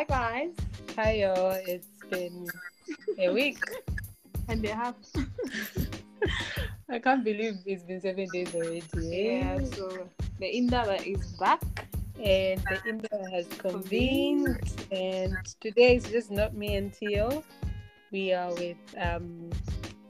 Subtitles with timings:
[0.00, 0.56] Hi guys.
[0.96, 1.60] Hi y'all.
[1.68, 2.48] It's been
[3.18, 3.60] a week.
[4.48, 4.94] And they have
[6.88, 8.82] I can't believe it's been seven days already.
[8.96, 10.08] yeah, so
[10.38, 11.60] the Indaba is back.
[12.16, 14.72] And the Indaba has convened.
[14.90, 17.44] And today it's just not me and Tio.
[18.10, 19.50] We are with um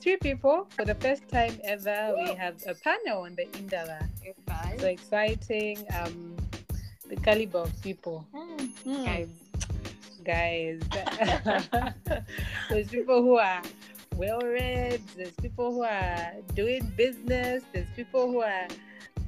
[0.01, 0.69] three people.
[0.71, 4.09] For the first time ever, we have a panel on the Indaba.
[4.79, 5.85] So exciting.
[5.99, 6.37] Um
[7.09, 8.25] the caliber of people.
[8.33, 9.05] Mm.
[9.05, 9.50] Guys.
[10.25, 10.81] Guys.
[12.71, 13.63] there's people who are
[14.17, 18.69] well read, there's people who are doing business, there's people who are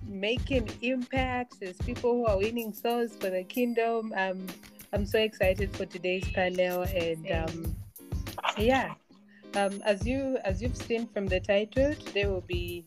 [0.07, 4.13] making impacts, there's people who are winning souls for the kingdom.
[4.17, 4.47] Um,
[4.93, 7.77] I'm so excited for today's panel and um,
[8.59, 8.95] yeah.
[9.55, 12.87] Um, as you as you've seen from the title, today we'll be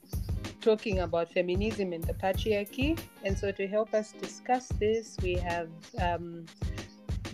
[0.62, 2.98] talking about feminism and the patriarchy.
[3.24, 5.70] And so to help us discuss this, we have
[6.02, 6.46] um,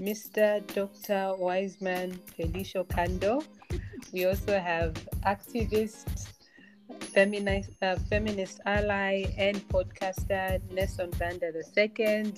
[0.02, 0.66] Mr.
[0.74, 1.36] Dr.
[1.38, 3.46] Wiseman Felisho Kando.
[4.12, 4.94] We also have
[5.26, 6.28] activist,
[7.14, 12.34] feminist, uh, feminist ally, and podcaster Nason Banda II.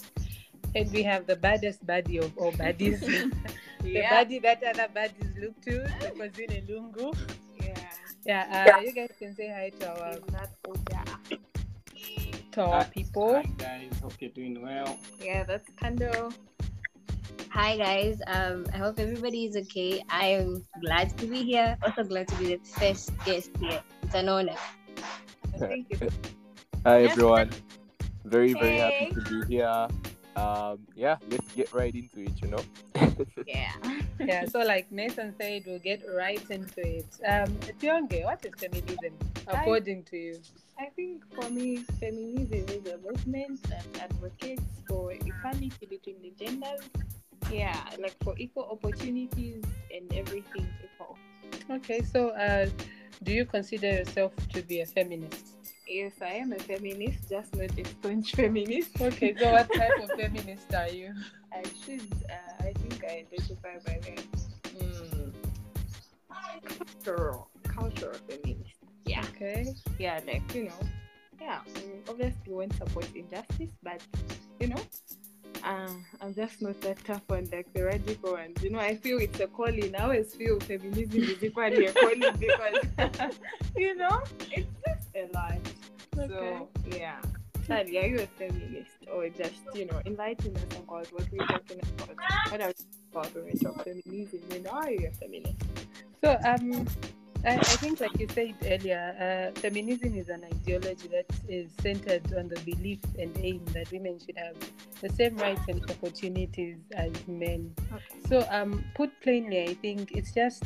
[0.75, 2.99] And we have the baddest baddie of all baddies,
[3.81, 4.11] the Yeah.
[4.11, 7.15] baddie that other baddies look to, because in a lungu.
[7.61, 7.79] Yeah.
[8.25, 10.19] Yeah, uh, you guys can say hi to our
[11.95, 13.35] In to our people.
[13.35, 14.97] Hi guys, hope you're doing well.
[15.21, 16.33] Yeah, that's Kando.
[17.49, 20.03] Hi guys, um, I hope everybody is okay.
[20.09, 21.77] I am glad to be here.
[21.83, 23.81] Also glad to be the first guest here.
[24.01, 24.55] It's an honor.
[25.57, 26.09] Thank you.
[26.85, 27.51] Hi everyone.
[28.25, 29.09] Very very Hey.
[29.09, 29.87] happy to be here.
[30.35, 32.63] Um yeah, let's get right into it, you know.
[33.47, 33.71] Yeah.
[34.19, 37.05] Yeah, so like Nason said, we'll get right into it.
[37.27, 37.49] Um,
[37.81, 39.13] Tionge, what is feminism
[39.47, 40.39] according to you?
[40.79, 46.89] I think for me, feminism is a movement that advocates for equality between the genders.
[47.53, 49.63] Yeah, like for equal opportunities
[49.93, 51.17] and everything equal.
[51.69, 52.67] Okay, so uh,
[53.23, 55.45] do you consider yourself to be a feminist?
[55.87, 58.99] Yes, I am a feminist, just not a staunch feminist.
[58.99, 61.13] Okay, so what type of feminist are you?
[61.53, 64.23] I should, uh, I think I identify by the
[64.79, 65.29] Hmm,
[66.65, 68.77] cultural, cultural feminist.
[69.05, 69.73] Yeah, okay.
[69.99, 70.79] yeah, like, you know,
[71.39, 74.01] yeah, Obviously, we obviously won't support injustice, but,
[74.59, 74.81] you know,
[75.63, 75.89] uh,
[76.21, 78.61] I'm just not that tough one like the radical ones.
[78.61, 79.95] You know, I feel it's a calling.
[79.95, 83.39] I always feel feminism is equally a calling because,
[83.75, 84.21] you know,
[84.51, 85.59] it's just a lot.
[86.15, 87.21] So, yeah.
[87.65, 91.79] Sally, are you a feminist or just, you know, enlighten us about what we're talking
[91.79, 92.17] about?
[92.51, 94.41] What are we talking about when we talk feminism?
[94.51, 95.55] And are you a feminist?
[96.21, 96.85] So um,
[97.45, 102.33] I, I think, like you said earlier, uh, feminism is an ideology that is centered
[102.37, 104.55] on the belief and aim that women should have
[105.01, 107.75] the same rights and opportunities as men.
[107.91, 108.01] Okay.
[108.29, 110.63] So, um, put plainly, I think it's just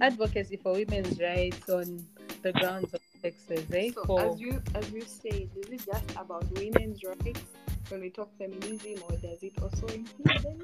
[0.00, 2.04] advocacy for women's rights on
[2.42, 3.90] the grounds of sexes, eh?
[3.94, 7.40] So for, as you as you say, is it just about women's rights
[7.88, 10.58] when we talk feminism, or does it also include them?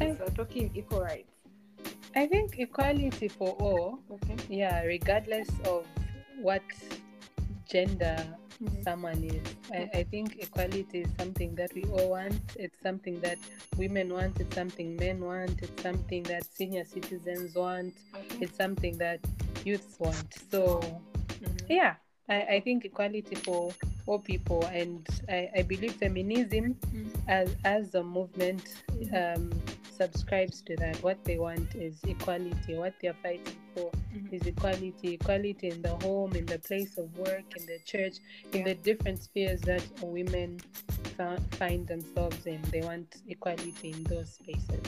[0.00, 1.33] I, So we're talking equal rights.
[2.16, 4.36] I think equality for all, Okay.
[4.48, 5.86] yeah, regardless of
[6.40, 6.62] what
[7.68, 8.16] gender
[8.82, 9.42] someone is.
[9.72, 12.40] I, I think equality is something that we all want.
[12.56, 13.38] It's something that
[13.76, 14.38] women want.
[14.40, 15.60] It's something men want.
[15.62, 17.94] It's something that senior citizens want.
[18.14, 18.44] Okay.
[18.44, 19.20] It's something that
[19.64, 20.34] youths want.
[20.50, 20.80] So,
[21.42, 21.66] Mhm.
[21.68, 21.94] yeah,
[22.28, 23.72] I, I think equality for
[24.06, 24.64] all people.
[24.66, 27.10] And I, I believe feminism Mhm.
[27.26, 28.62] as, as a movement
[29.12, 29.50] um,
[29.96, 30.96] subscribes to that.
[31.02, 32.74] What they want is equality.
[32.76, 34.32] What they're fighting for Mhm.
[34.32, 35.14] is equality.
[35.14, 38.16] Equality in the home, in the place of work, in the church,
[38.52, 38.64] in Yeah.
[38.64, 40.58] the different spheres that women
[41.16, 42.60] fa- find themselves in.
[42.70, 44.82] They want equality in those spaces.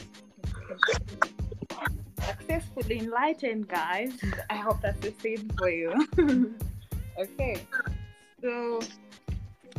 [2.20, 4.12] Successfully enlightened, guys.
[4.50, 5.92] I hope that's the same for you.
[7.18, 7.60] okay.
[8.42, 8.80] So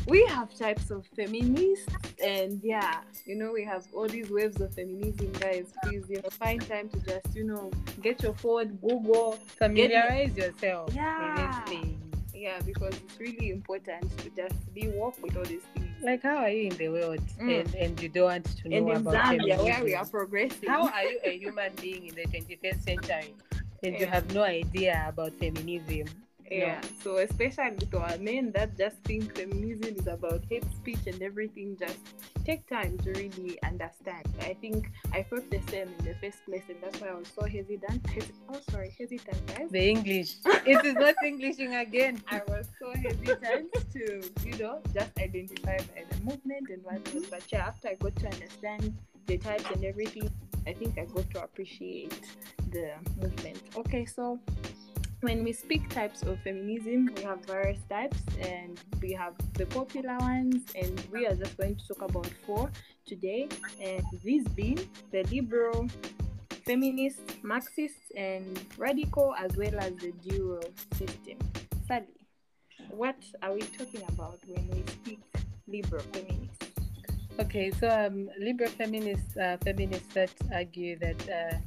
[0.07, 1.87] we have types of feminists
[2.23, 5.73] and yeah, you know, we have all these waves of feminism, guys.
[5.83, 7.69] Please, you know, find time to just, you know,
[8.01, 9.37] get your phone, Google.
[9.57, 11.59] Familiarize yourself Yeah.
[11.65, 11.93] with these.
[12.33, 15.87] Yeah, because it's really important to just be woke with all these things.
[16.03, 17.59] Like, how are you in the world Mm.
[17.61, 20.69] and, and you don't want to know and about Zambia, where we are progressing.
[20.69, 23.33] How are you a human being in the 21st century
[23.83, 26.07] and you have no idea about feminism?
[26.49, 26.81] Yeah.
[27.03, 31.77] So especially to our men that just think feminism is about hate speech and everything,
[31.79, 31.99] just
[32.45, 34.25] take time to really understand.
[34.41, 37.27] I think I felt the same in the first place, and that's why I was
[37.27, 38.07] so hesitant.
[38.09, 39.69] Hes- oh, sorry, hesitant, guys.
[39.69, 40.35] The English.
[40.65, 42.23] it is not Englishing again.
[42.31, 47.29] I was so hesitant to, you know, just identify by the movement and whatnot.
[47.29, 48.93] But yeah, after I got to understand
[49.25, 50.29] the types and everything,
[50.65, 52.19] I think I got to appreciate
[52.71, 52.91] the
[53.21, 53.61] movement.
[53.75, 54.39] Okay, so
[55.21, 60.17] when we speak types of feminism, we have various types and we have the popular
[60.19, 62.69] ones, and we are just going to talk about four
[63.05, 63.47] today.
[63.81, 64.79] And these being
[65.11, 65.87] the liberal,
[66.65, 71.37] feminist, Marxist, and radical, as well as the dual system.
[71.87, 72.27] Sally,
[72.89, 75.19] what are we talking about when we speak
[75.67, 76.63] liberal feminist?
[77.39, 81.57] Okay, so um, liberal feminists, uh, feminists that argue that uh,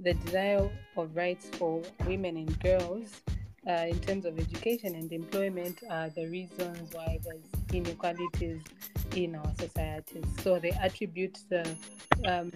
[0.00, 3.20] the denial of rights for women and girls
[3.68, 8.62] uh, in terms of education and employment are the reasons why there's inequalities
[9.14, 10.24] in our societies.
[10.42, 11.76] So they attribute the
[12.26, 12.52] um,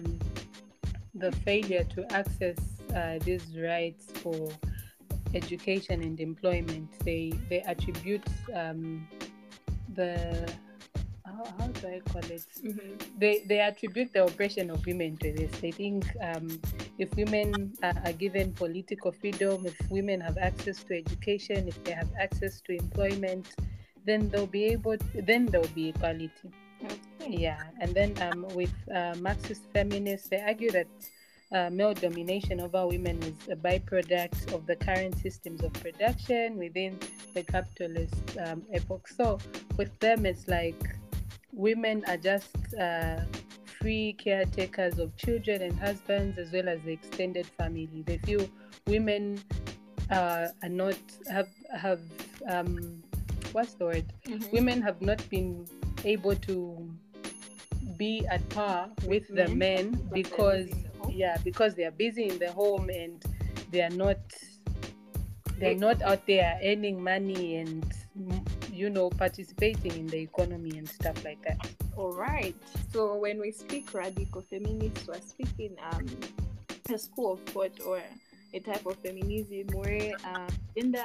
[1.15, 2.57] the failure to access
[2.95, 4.49] uh, these rights for
[5.33, 6.89] education and employment.
[7.03, 9.07] They they attribute um,
[9.93, 10.51] the
[11.35, 12.45] how, how do I call it?
[12.63, 13.19] Mm-hmm.
[13.19, 15.51] They they attribute the oppression of women to this.
[15.59, 16.59] They think um,
[16.97, 21.91] if women are, are given political freedom, if women have access to education, if they
[21.91, 23.55] have access to employment,
[24.05, 24.97] then they'll be able.
[25.13, 26.51] then there'll be equality.
[27.25, 30.87] Yeah, and then um, with uh, Marxist feminists, they argue that
[31.53, 36.97] uh, male domination over women is a byproduct of the current systems of production within
[37.33, 38.15] the capitalist
[38.45, 39.07] um, epoch.
[39.07, 39.39] So
[39.77, 40.97] with them, it's like
[41.53, 43.21] women are just uh,
[43.79, 48.03] free caretakers of children and husbands as well as the extended family.
[48.05, 48.47] They feel
[48.87, 49.39] women
[50.09, 50.95] uh, are not
[51.29, 52.01] have have
[52.47, 53.03] um,
[53.51, 54.05] what's the word?
[54.27, 54.51] Mhm.
[54.51, 55.65] Women have not been
[56.03, 56.89] able to
[57.97, 61.11] be at par with the men, men because they're busy in the home.
[61.15, 63.23] yeah because they are busy in the home and
[63.71, 64.17] they are not
[65.59, 67.85] they're not out there earning money and
[68.73, 71.57] you know participating in the economy and stuff like that
[71.95, 72.55] All right.
[72.91, 76.07] So when we speak radical feminists, we're speaking um,
[76.91, 78.01] a school of thought or
[78.53, 81.03] a type of feminism where um, gender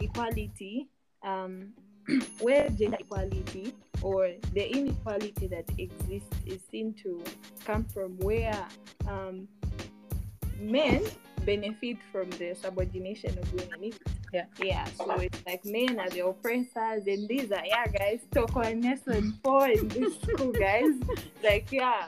[0.00, 0.88] equality,
[1.22, 1.72] um,
[2.40, 7.22] where gender equality or the inequality that exists is seen to
[7.64, 8.66] come from where
[9.06, 9.46] um,
[10.58, 11.02] men
[11.44, 13.92] benefit from the subordination of women.
[14.34, 14.46] Yeah.
[14.58, 14.84] Yeah.
[14.98, 18.20] So it's like men are the oppressors, and these are yeah, guys.
[18.34, 20.94] Talk on lesson four in this school, guys.
[21.42, 22.06] Like yeah.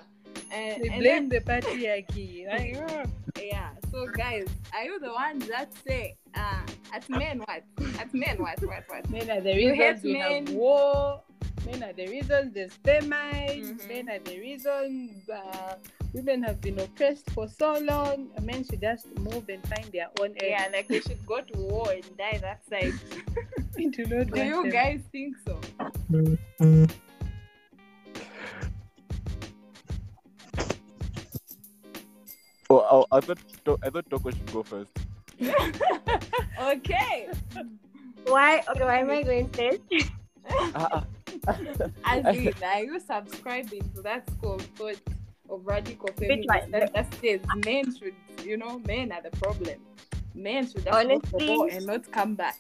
[0.53, 2.77] And, they and blame then- the patriarchy like
[3.07, 3.71] oh, yeah.
[3.93, 6.61] So guys, are you the ones that say uh
[6.93, 7.63] at men what?
[8.01, 8.59] At men what?
[8.63, 8.85] What?
[8.89, 9.09] What?
[9.11, 10.55] men are the reasons we have men.
[10.55, 11.23] war
[11.67, 13.89] men are the reasons there's famine Mhm.
[13.89, 15.75] men are the reasons uh,
[16.13, 20.35] women have been oppressed for so long men should just move and find their own
[20.43, 22.95] Yeah, end like they should go to war and die that side.
[23.77, 24.25] do Do you
[24.63, 24.71] them.
[24.71, 25.61] guys think so?
[32.69, 34.93] Oh, I, I thought To- I thought Toko should go first.
[36.59, 37.29] Okay.
[38.25, 38.63] Why?
[38.71, 39.83] Okay, why am I going first?
[40.75, 41.05] Ah, ah.
[42.05, 45.01] As in, are you subscribing to that school of thought
[45.49, 48.15] of radical feminism that, that says men should,
[48.45, 49.79] you know, men are the problem.
[50.35, 52.59] Men should just go for Honestly- and not come back.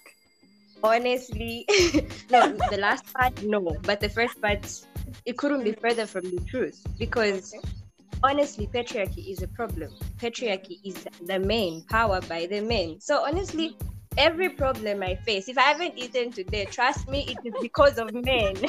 [0.83, 1.65] Honestly,
[2.31, 2.53] no.
[2.71, 3.77] The last part, no.
[3.83, 4.83] But the first part,
[5.25, 7.67] it couldn't be further from the truth because Okay.
[8.23, 9.91] honestly, patriarchy is a problem.
[10.19, 13.01] Patriarchy is the main power by the men.
[13.01, 13.77] So honestly,
[14.17, 18.13] every problem I face, if I haven't eaten today, trust me, it is because of
[18.13, 18.57] men.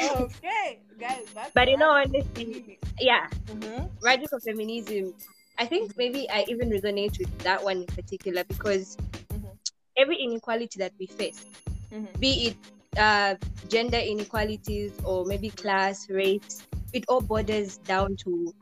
[0.00, 1.26] okay, guys.
[1.34, 2.76] That's But you know, radical honestly, feminism.
[3.00, 3.90] yeah, Mhm.
[4.02, 5.14] radical feminism.
[5.58, 8.96] I think maybe I even resonate with that one in particular because
[9.32, 9.56] Mhm.
[9.96, 11.44] every inequality that we face,
[11.92, 12.18] Mhm.
[12.20, 12.56] be it
[12.98, 13.36] uh,
[13.68, 18.52] gender inequalities or maybe class, race, it all borders down to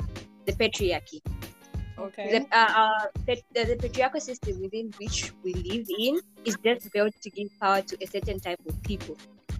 [0.45, 1.21] the patriarchy.
[1.99, 2.39] Okay.
[2.39, 6.93] The, uh, uh, the, the, the patriarchal system within which we live in is just
[6.93, 9.17] built to give power to a certain type of people.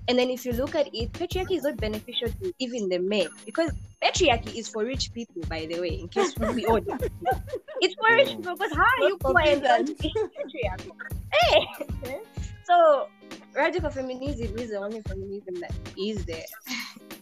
[0.09, 3.29] And then if you look at it, patriarchy is not beneficial to even the men
[3.45, 7.43] because patriarchy is for rich people, by the way, in case we all don't know.
[7.83, 9.91] It's for rich people because how are you Not for poor and peasants.
[9.91, 10.91] don't be patriarchy?
[11.33, 12.19] Hey!
[12.65, 13.09] So
[13.55, 16.45] radical feminism is the only feminism that is there.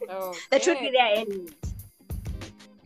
[0.09, 0.39] Okay.
[0.51, 1.55] That should be there anyways.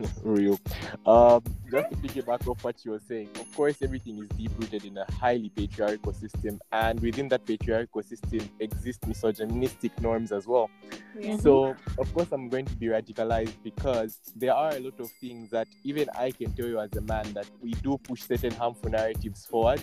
[0.22, 0.58] Real.
[1.06, 4.84] Um, just to piggyback off what you were saying, of course, everything is deep rooted
[4.84, 10.70] in a highly patriarchal system, and within that patriarchal system exist misogynistic norms as well.
[11.18, 11.36] Yeah.
[11.36, 15.50] So, of course, I'm going to be radicalized because there are a lot of things
[15.50, 18.90] that even I can tell you as a man that we do push certain harmful
[18.90, 19.80] narratives forward.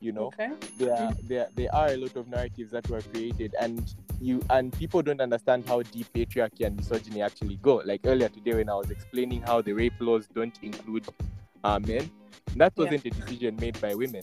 [0.00, 0.50] You know, Okay.
[0.78, 3.82] there are, there there are a lot of narratives that were created and
[4.20, 7.82] you and people don't understand how deep patriarchy and misogyny actually go.
[7.84, 11.06] Like earlier today when i was explaining how the rape laws don't include
[11.64, 12.10] uh, men
[12.56, 14.22] that wasn't a decision made by women.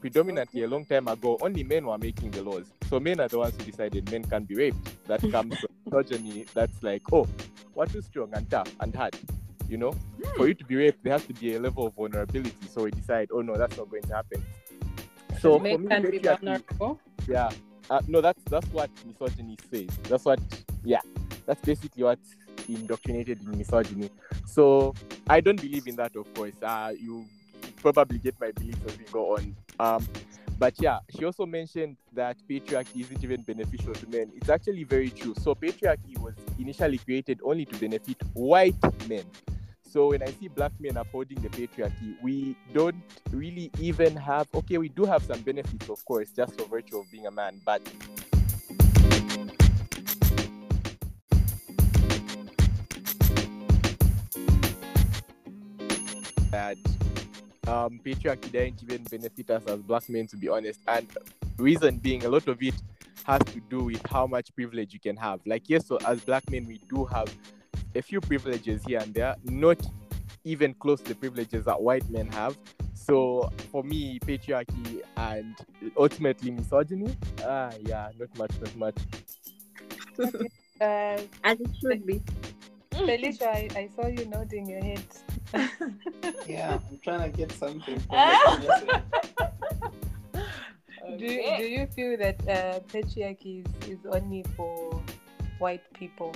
[0.00, 2.72] Predominantly a long time ago only men were making the laws.
[2.88, 5.06] So men are the ones who decided men can be raped.
[5.06, 6.46] That comes from misogyny.
[6.54, 7.28] That's like oh
[7.74, 9.16] what too strong and tough and hard
[9.68, 9.92] you know?
[10.36, 12.68] For you to be raped there has to be a level of vulnerability.
[12.72, 14.44] So we decide oh no that's not going to happen.
[15.40, 17.00] So Men can be vulnerable.
[17.28, 17.50] yeah.
[17.88, 19.88] Uh, no, that's that's what misogyny says.
[20.04, 20.40] That's what
[20.84, 21.00] yeah.
[21.46, 22.18] That's basically what
[22.68, 24.10] indoctrinated in misogyny.
[24.46, 24.94] So
[25.28, 26.54] I don't believe in that of course.
[26.62, 27.24] Uh you
[27.76, 29.54] probably get my beliefs as we go on.
[29.78, 30.06] Um
[30.58, 34.32] but yeah, she also mentioned that patriarchy isn't even beneficial to men.
[34.34, 35.34] It's actually very true.
[35.38, 38.74] So patriarchy was initially created only to benefit white
[39.06, 39.24] men.
[39.96, 42.96] So when I see black men upholding the patriarchy, we don't
[43.30, 47.10] really even have okay, we do have some benefits, of course, just for virtue of
[47.10, 47.82] being a man, but
[56.50, 56.76] that
[57.66, 60.78] um, patriarchy didn't even benefit us as black men, to be honest.
[60.86, 61.08] And
[61.56, 62.74] reason being, a lot of it
[63.24, 65.40] has to do with how much privilege you can have.
[65.46, 67.34] Like, yes, so as black men, we do have
[67.96, 69.78] a few privileges here and there, not
[70.44, 72.56] even close to the privileges that white men have.
[72.94, 75.54] So for me, patriarchy and
[75.96, 78.96] ultimately misogyny, ah, yeah, not much, not much.
[80.78, 82.22] Uh, As it should be.
[82.90, 85.02] Felisho, I, I saw you nodding your head.
[86.46, 87.98] Yeah, I'm trying to get something.
[88.00, 88.62] From.
[91.18, 95.00] Do, do you feel that uh, patriarchy is, is only for
[95.58, 96.34] white people?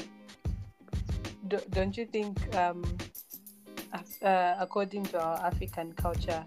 [1.51, 2.85] Do, don't you think, um,
[3.93, 6.45] af- uh, according to our African culture,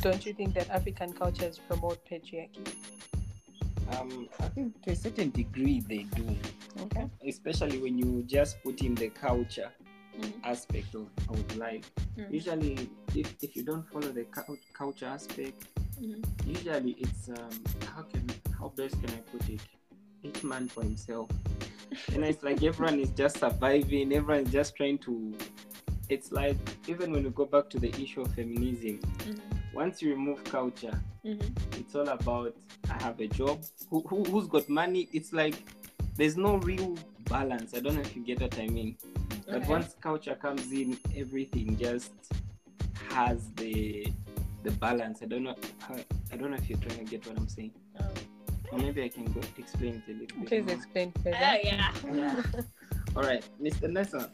[0.00, 2.64] don't you think that African cultures promote patriarchy?
[3.98, 6.36] um, I think to a certain degree they do,
[6.82, 7.08] Okay.
[7.26, 9.72] especially when you just put in the culture
[10.18, 10.32] Mhm.
[10.44, 11.90] aspect of, of life.
[12.16, 12.32] Mhm.
[12.32, 15.66] Usually, if, if you don't follow the cul- culture aspect,
[16.00, 16.22] Mhm.
[16.46, 17.50] usually it's um,
[17.94, 18.24] how can
[18.58, 19.60] how best can I put it?
[20.22, 21.30] Each man for himself.
[22.12, 24.12] and it's like everyone is just surviving.
[24.12, 25.34] Everyone is just trying to.
[26.08, 26.56] It's like
[26.88, 29.40] even when we go back to the issue of feminism, Mhm.
[29.74, 31.78] once you remove culture, Mhm.
[31.78, 32.54] it's all about
[32.90, 33.60] I have a job.
[33.90, 35.08] Who, who who's got money?
[35.12, 35.54] It's like
[36.16, 36.96] there's no real
[37.28, 37.74] balance.
[37.74, 38.96] I don't know if you get what I mean.
[39.46, 39.68] But Okay.
[39.68, 42.12] once culture comes in, everything just
[43.10, 44.06] has the
[44.64, 45.22] the balance.
[45.22, 45.54] I don't know.
[45.80, 45.94] How,
[46.32, 47.72] I don't know if you're trying to get what I'm saying.
[48.72, 50.48] Or maybe I can go explain it a little bit.
[50.48, 50.74] Please more.
[50.74, 51.36] explain further.
[51.40, 51.92] Ah, yeah.
[52.12, 52.42] Yeah.
[53.16, 53.90] All right, Mr.
[53.90, 54.26] Nason,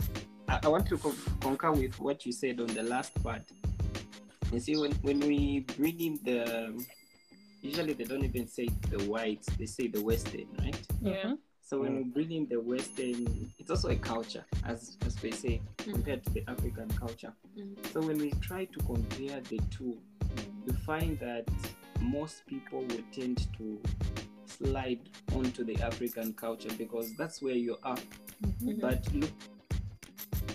[0.48, 3.42] I, I want to co- concur with what you said on the last part.
[4.52, 6.84] You see, when, when we bring in the,
[7.62, 10.76] usually they don't even say the whites, they say the Western, right?
[11.00, 11.12] Yeah.
[11.12, 11.34] Mm-hmm.
[11.72, 15.62] So when we bring in the Western, it's also a culture, as, as they say,
[15.78, 15.92] mm.
[15.92, 17.32] compared to the African culture.
[17.56, 17.92] Mhm.
[17.94, 19.96] So when we try to compare the two,
[20.66, 21.48] you find that
[22.02, 23.80] most people would tend to
[24.46, 25.00] slide
[25.34, 27.98] onto the African culture because that's where you are.
[28.42, 28.80] Mhm.
[28.80, 29.30] But look,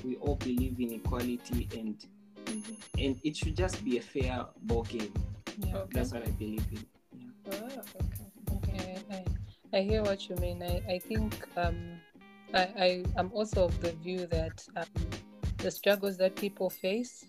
[0.03, 1.95] we all believe in equality and
[2.97, 5.13] and it should just be a fair ball game.
[5.59, 5.83] Yeah.
[5.91, 6.85] That's what I believe in.
[7.13, 7.53] Yeah.
[7.53, 8.25] Oh, okay.
[8.55, 8.97] Okay.
[9.11, 10.63] I, I hear what you mean.
[10.63, 11.99] I, I think um,
[12.53, 14.85] I, I am also of the view that um,
[15.57, 17.25] the struggles that people face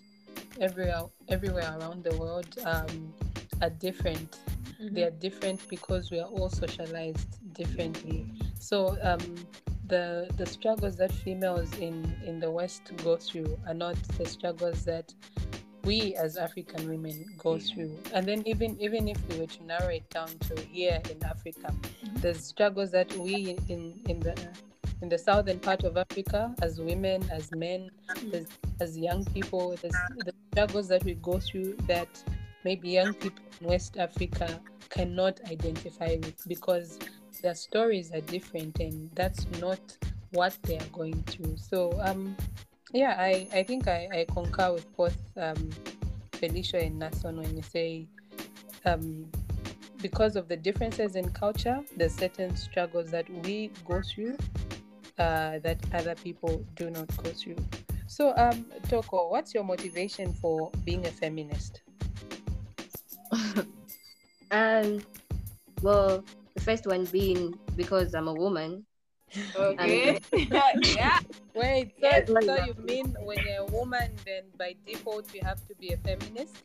[0.61, 3.13] everywhere everywhere around the world um,
[3.61, 4.39] are different.
[4.79, 4.97] They mm-hmm.
[5.07, 8.31] are different because we are all socialized differently.
[8.59, 9.35] So um,
[9.87, 14.85] the the struggles that females in in the West go through are not the struggles
[14.85, 15.13] that
[15.83, 17.67] we as African women go Yeah.
[17.67, 17.97] through.
[18.13, 21.73] And then even even if we were to narrow it down to here in Africa,
[21.73, 22.15] mm-hmm.
[22.21, 24.35] the struggles that we in in the
[25.01, 28.33] in the southern part of Africa as women, as men, mm.
[28.33, 28.47] as,
[28.81, 32.09] as young people, the struggles that we go through that
[32.63, 36.99] maybe young people in West Africa cannot identify with because
[37.41, 39.79] their stories are different and that's not
[40.31, 41.57] what they are going through.
[41.57, 42.35] So um
[42.91, 45.69] yeah, I, I think I, I concur with both um,
[46.31, 48.07] Felisho and Nason when you say
[48.85, 49.25] um,
[50.01, 54.37] because of the differences in culture, there's certain struggles that we go through
[55.19, 57.57] uh, that other people do not go through.
[58.07, 61.81] So, um, Toko, what's your motivation for being a feminist?
[64.51, 65.01] Um,
[65.81, 66.23] well,
[66.55, 68.85] the first one being because I'm a woman.
[69.55, 70.19] Okay.
[70.83, 71.19] yeah.
[71.53, 72.67] Wait, so, Yes, like so that.
[72.67, 76.55] you mean when you're a woman, then by default you have to be a feminist?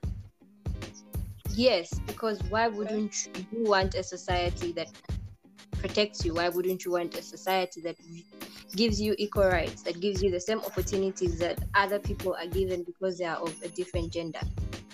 [1.50, 4.88] Yes, because why wouldn't you want a society that
[5.78, 6.34] protects you?
[6.34, 7.96] Why wouldn't you want a society that
[8.74, 12.82] gives you equal rights, that gives you the same opportunities that other people are given
[12.82, 14.40] because they are of a different gender?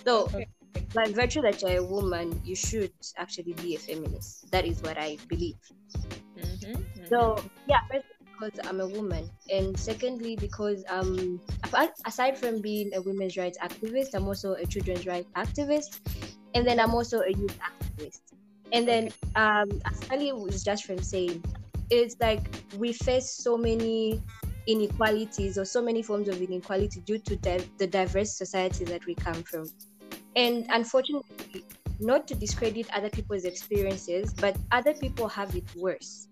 [0.05, 0.47] So, Okay.
[0.95, 4.51] By virtue that you're a woman, you should actually be a feminist.
[4.51, 5.57] That is what I believe.
[6.39, 7.07] Mm-hmm.
[7.09, 8.07] So yeah, first
[8.41, 11.41] because I'm a woman, and secondly because um
[12.07, 16.01] aside from being a women's rights activist, I'm also a children's rights activist,
[16.55, 18.21] and then I'm also a youth activist.
[18.73, 21.43] And then um, as Ali was just from saying,
[21.91, 24.23] it's like we face so many
[24.67, 29.15] inequalities or so many forms of inequality due to di- the diverse society that we
[29.15, 29.69] come from.
[30.41, 31.65] And unfortunately,
[31.99, 36.29] not to discredit other people's experiences, but other people have it worse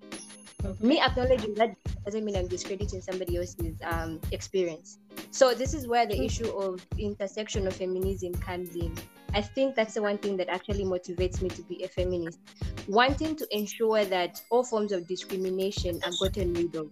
[0.80, 4.98] me acknowledging that doesn't mean I'm discrediting somebody else's um, experience.
[5.30, 8.94] So this is where the issue of intersectional feminism comes in.
[9.34, 12.38] I think that's the one thing that actually motivates me to be a feminist,
[12.88, 16.90] wanting to ensure that all forms of discrimination are gotten rid of.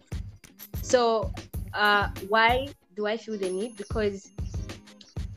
[0.83, 1.33] So
[1.75, 3.77] uh, why do I feel the need?
[3.77, 4.31] Because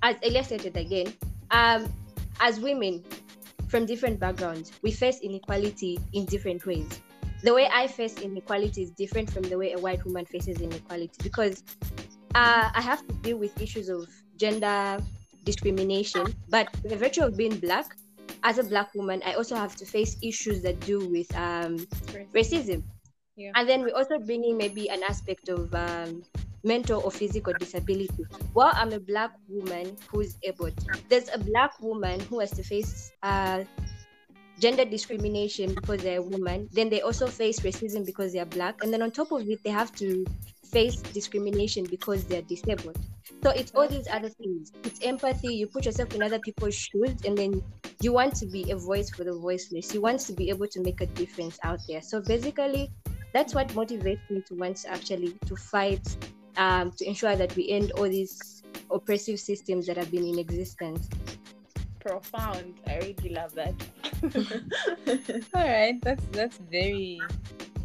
[0.03, 1.13] as Elia stated again,
[1.51, 1.91] um,
[2.39, 3.03] as women
[3.67, 7.01] from different backgrounds, we face inequality in different ways
[7.41, 11.13] the way I face inequality is different from the way a white woman faces inequality
[11.23, 11.63] because
[12.35, 15.01] uh, I have to deal with issues of gender
[15.43, 16.33] discrimination.
[16.49, 17.95] But the virtue of being black,
[18.43, 21.77] as a black woman, I also have to face issues that do with um,
[22.33, 22.83] racism.
[23.35, 23.51] Yeah.
[23.55, 26.23] And then we also bring in maybe an aspect of um,
[26.63, 28.25] mental or physical disability.
[28.53, 30.69] While I'm a black woman who's able,
[31.09, 33.63] there's a black woman who has to face uh,
[34.59, 36.69] gender discrimination because they're a woman.
[36.71, 38.83] Then they also face racism because they're black.
[38.83, 40.25] And then on top of it, they have to
[40.71, 42.97] face discrimination because they're disabled.
[43.43, 44.71] So it's all these other things.
[44.83, 45.55] It's empathy.
[45.55, 47.63] You put yourself in other people's shoes, and then
[48.01, 49.93] you want to be a voice for the voiceless.
[49.93, 52.01] You want to be able to make a difference out there.
[52.01, 52.91] So basically,
[53.33, 56.05] that's what motivates me to want to actually to fight
[56.59, 61.09] um, to ensure that we end all these oppressive systems that have been in existence.
[61.99, 62.75] Profound.
[62.85, 63.73] I really love that.
[65.55, 67.19] All right, that's that's very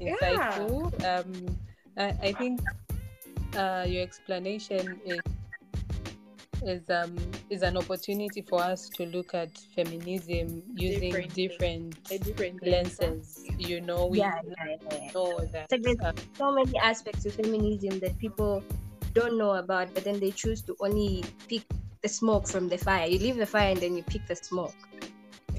[0.00, 0.90] insightful.
[1.02, 1.56] Um,
[1.96, 2.60] I, I think
[3.56, 5.20] uh, your explanation is
[6.62, 7.16] is um
[7.50, 13.44] is an opportunity for us to look at feminism using Different- different, different lenses.
[13.58, 15.10] You know, we Yeah, yeah, yeah.
[15.14, 15.66] know that.
[15.70, 18.62] It's like uh, there's so many aspects of feminism that people
[19.12, 21.62] don't know about, but then they choose to only pick
[22.02, 23.06] the smoke from the fire.
[23.06, 24.74] You leave the fire and then you pick the smoke.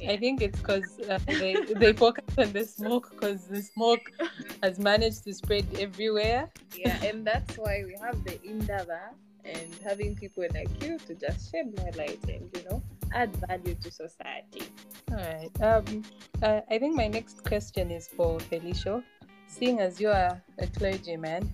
[0.08, 4.12] I think it's because uh, they they focus on the smoke because the smoke
[4.64, 6.50] has managed to spread everywhere.
[6.76, 11.52] yeah, and that's why we have the Indaba and having people like you to just
[11.52, 12.82] shed more light and you know
[13.14, 14.64] add value to society.
[15.12, 15.62] All right.
[15.62, 16.04] Um,
[16.42, 19.04] uh, I think my next question is for Felisho.
[19.48, 21.54] Seeing as you are a clergyman,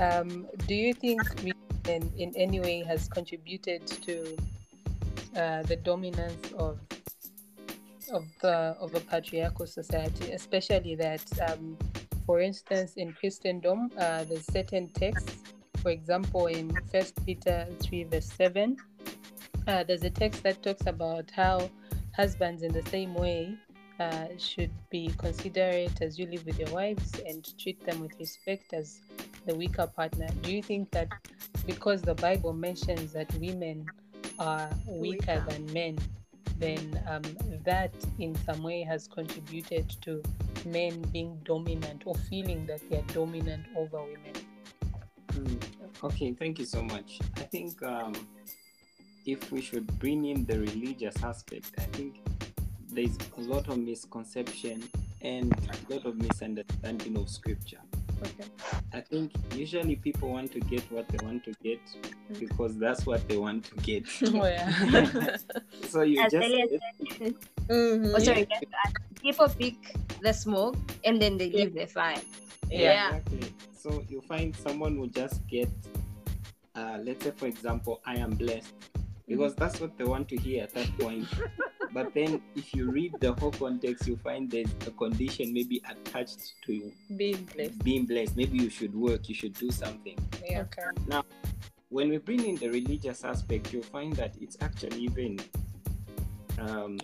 [0.00, 4.36] um, do you think religion in any way has contributed to
[5.36, 6.78] uh, the dominance of
[8.12, 11.76] of the of a patriarchal society, especially that, um,
[12.24, 15.54] for instance, in Christendom, uh, there's certain texts.
[15.86, 18.76] For example, in First Peter three verse seven,
[19.68, 21.70] uh, there's a text that talks about how
[22.12, 23.56] husbands, in the same way,
[24.00, 28.72] uh, should be considerate as you live with your wives and treat them with respect
[28.72, 28.98] as
[29.46, 30.26] the weaker partner.
[30.42, 31.06] Do you think that
[31.66, 33.86] because the Bible mentions that women
[34.40, 35.44] are weaker Weaker.
[35.48, 35.98] than men,
[36.58, 37.22] then um,
[37.64, 40.20] that in some way has contributed to
[40.64, 44.45] men being dominant or feeling that they're dominant over women?
[45.36, 47.18] Mm, Okay, thank you so much.
[47.36, 48.14] I think um,
[49.24, 52.20] if we should bring in the religious aspect, I think
[52.90, 54.82] there's a lot of misconception
[55.22, 57.80] and a lot of misunderstanding of scripture.
[58.22, 58.48] Okay.
[58.92, 61.80] I think usually people want to get what they want to get
[62.38, 64.04] because that's what they want to get.
[64.22, 65.36] Oh, yeah.
[65.88, 67.34] so you As just Elias
[67.68, 68.14] Mm-hmm.
[68.14, 68.46] Oh, sorry,
[69.20, 69.74] people pick
[70.22, 72.20] the smoke and then they leave the fire.
[72.70, 73.16] Yeah.
[73.16, 73.54] Exactly.
[73.74, 75.68] So you find someone will just get,
[76.74, 78.74] uh, let's say, for example, I am blessed,
[79.28, 81.26] because that's what they want to hear at that point.
[81.92, 86.54] but then, if you read the whole context, you find there's a condition maybe attached
[86.66, 87.84] to Being blessed.
[87.84, 88.36] being blessed.
[88.36, 90.18] Maybe you should work, you should do something.
[90.44, 90.62] Yeah.
[90.62, 90.82] okay.
[91.06, 91.24] Now,
[91.88, 95.38] when we bring in the religious aspect, you'll find that it's actually even,
[96.58, 96.98] um,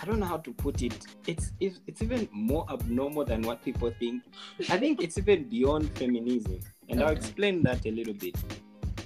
[0.00, 0.94] I don't know how to put it.
[1.26, 4.22] It's, it's it's even more abnormal than what people think.
[4.70, 8.36] I think it's even beyond feminism, and I'll explain that a little bit.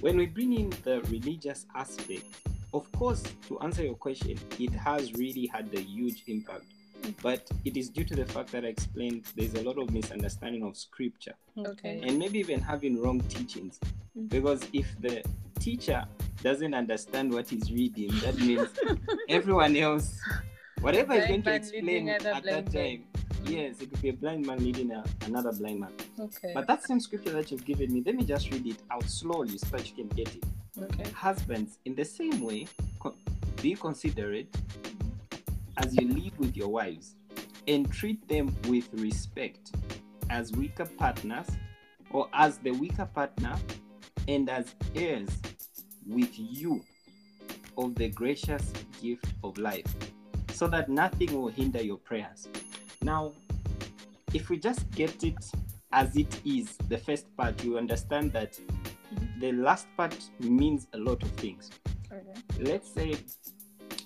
[0.01, 2.25] When we bring in the religious aspect,
[2.73, 6.63] of course, to answer your question, it has really had a huge impact.
[7.03, 7.13] Mm.
[7.21, 10.63] But it is due to the fact that I explained there's a lot of misunderstanding
[10.63, 12.01] of scripture Okay.
[12.03, 13.79] and maybe even having wrong teachings.
[14.17, 14.29] Mm.
[14.29, 15.23] Because if the
[15.59, 16.05] teacher
[16.43, 18.69] doesn't understand what he's reading, that means
[19.29, 20.19] everyone else,
[20.81, 23.03] whatever is going to explain at that blind time,
[23.45, 25.91] yes, it could be a blind man leading a, another blind man.
[26.19, 26.51] Okay.
[26.53, 29.57] But that same scripture that you've given me, let me just read it out slowly
[29.57, 30.43] so that you can get it.
[30.81, 31.09] okay.
[31.11, 32.67] Husbands, in the same way,
[32.99, 33.15] co-
[33.61, 34.55] be considerate
[35.77, 37.15] as you live with your wives
[37.67, 39.71] and treat them with respect
[40.29, 41.47] as weaker partners
[42.09, 43.55] or as the weaker partner
[44.27, 45.29] and as heirs
[46.07, 46.83] with you
[47.77, 49.95] of the gracious gift of life
[50.61, 52.47] so that nothing will hinder your prayers.
[53.01, 53.31] Now,
[54.31, 55.43] if we just get it
[55.91, 58.59] as it is, the first part, you understand that
[59.39, 61.71] the last part means a lot of things.
[62.11, 62.63] Okay.
[62.71, 63.15] Let's say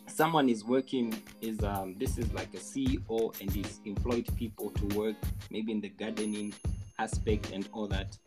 [0.07, 4.85] someone is working is um this is like a CEO and he's employed people to
[4.97, 5.17] work
[5.51, 6.53] maybe in the gardening
[6.99, 8.17] aspect and all that.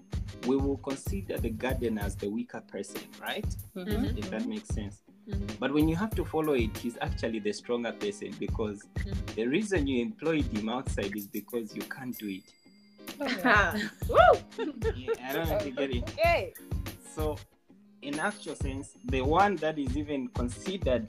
[0.47, 3.49] We will consider the gardener as the weaker person, right?
[3.75, 4.19] Mhm.
[4.19, 5.01] If that makes sense.
[5.29, 5.59] Mhm.
[5.59, 9.35] But when you have to follow it, he's actually the stronger person because Mhm.
[9.35, 12.45] the reason you employed him outside is because you can't do it.
[13.21, 13.79] Oh, yeah.
[14.97, 16.03] Yeah, I don't know if you get it.
[16.11, 16.55] Okay.
[17.15, 17.37] So,
[18.03, 21.09] in actual sense, the one that is even considered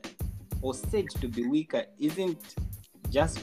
[0.61, 2.55] or said to be weaker isn't
[3.09, 3.39] just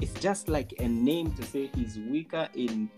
[0.00, 2.90] it's just like a name to say he's weaker in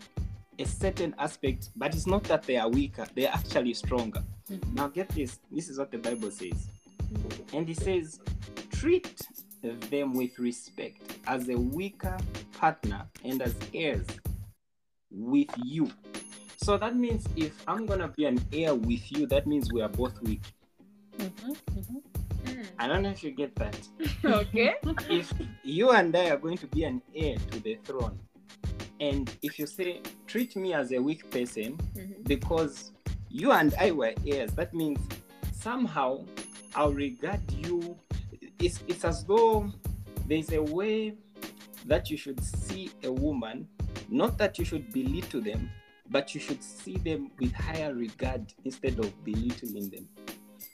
[0.58, 4.22] a certain aspect, but it's not that they are weaker, they're actually stronger.
[4.50, 4.74] Mhm.
[4.74, 6.68] Now get this, this is what the Bible says.
[7.52, 8.20] And it says,
[8.70, 9.20] treat
[9.62, 12.16] them with respect as a weaker
[12.52, 14.06] partner and as heirs
[15.10, 15.90] with you.
[16.56, 19.88] So that means if I'm gonna be an heir with you, that means we are
[19.88, 20.42] both weak.
[21.18, 21.56] Mhm.
[21.76, 22.02] Mhm.
[22.78, 23.76] I don't know if you get that.
[24.24, 24.74] okay.
[25.10, 28.18] if you and I are going to be an heir to the throne,
[29.00, 32.24] and if you say, treat me as a weak person Mhm.
[32.24, 32.92] because
[33.28, 34.98] you and I were heirs, that means
[35.52, 36.24] somehow
[36.74, 37.96] I'll regard you.
[38.58, 39.70] It's, it's as though
[40.26, 41.14] there's a way
[41.86, 43.68] that you should see a woman,
[44.08, 45.68] not that you should belittle them,
[46.10, 50.08] but you should see them with higher regard instead of belittling them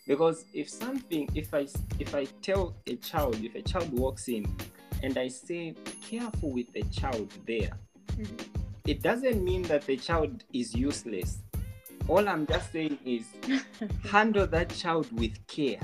[0.07, 1.65] because if something if i
[2.01, 4.45] if i tell a child if a child walks in
[5.03, 5.75] and i say
[6.09, 7.73] careful with the child there.
[8.17, 8.41] Mhm.
[8.87, 11.39] it doesn't mean that the child is useless.
[12.09, 13.25] All i'm just saying is
[14.11, 15.81] handle that child with care.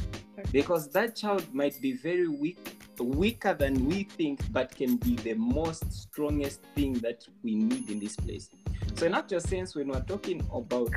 [0.52, 2.59] Because that child might be very weak
[2.98, 7.98] weaker than we think but can be the most strongest thing that we need in
[8.00, 8.48] this place.
[8.94, 10.94] So in actual sense when we're talking about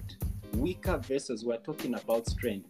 [0.53, 2.69] weaker versus we're talking about strength.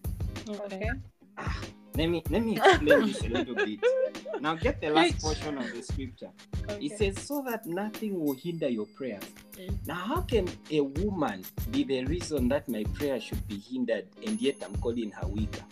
[0.49, 0.89] Okay.
[1.37, 1.61] Ah,
[1.95, 3.79] let me let me explain this a little bit.
[4.41, 6.29] Now get the last portion of the scripture.
[6.69, 6.85] Okay.
[6.85, 9.23] It says, so that nothing will hinder your prayers.
[9.57, 9.75] Mm.
[9.85, 14.39] Now, how can a woman be the reason that my prayer should be hindered and
[14.41, 15.63] yet I'm calling her weaker?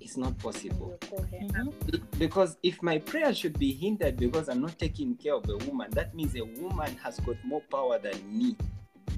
[0.00, 0.98] It's not possible.
[1.10, 1.72] Mhm.
[2.18, 5.90] Because if my prayer should be hindered because I'm not taking care of a woman,
[5.92, 8.54] that means a woman has got more power than me,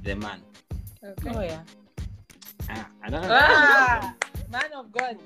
[0.04, 0.40] the man.
[1.04, 1.30] Okay.
[1.34, 1.62] Oh yeah.
[2.70, 3.28] Ah, I don't know.
[3.30, 4.14] Ah,
[4.50, 5.18] man of God.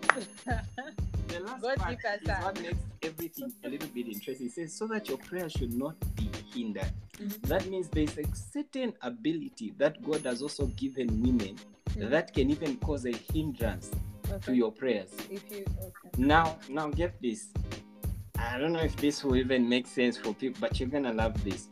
[1.30, 2.42] The last God part is up.
[2.42, 4.46] what makes everything a little bit interesting.
[4.46, 6.90] It says, so that your prayer should not be hindered.
[7.18, 7.40] Mhm.
[7.42, 11.56] That means there's a certain ability that God has also given women
[11.90, 12.10] Mhm.
[12.10, 13.90] that can even cause a hindrance
[14.42, 15.10] to your prayers.
[15.30, 16.10] If you okay.
[16.18, 17.48] Now, now get this.
[18.38, 21.42] I don't know if this will even make sense for people, but you're gonna love
[21.44, 21.68] this.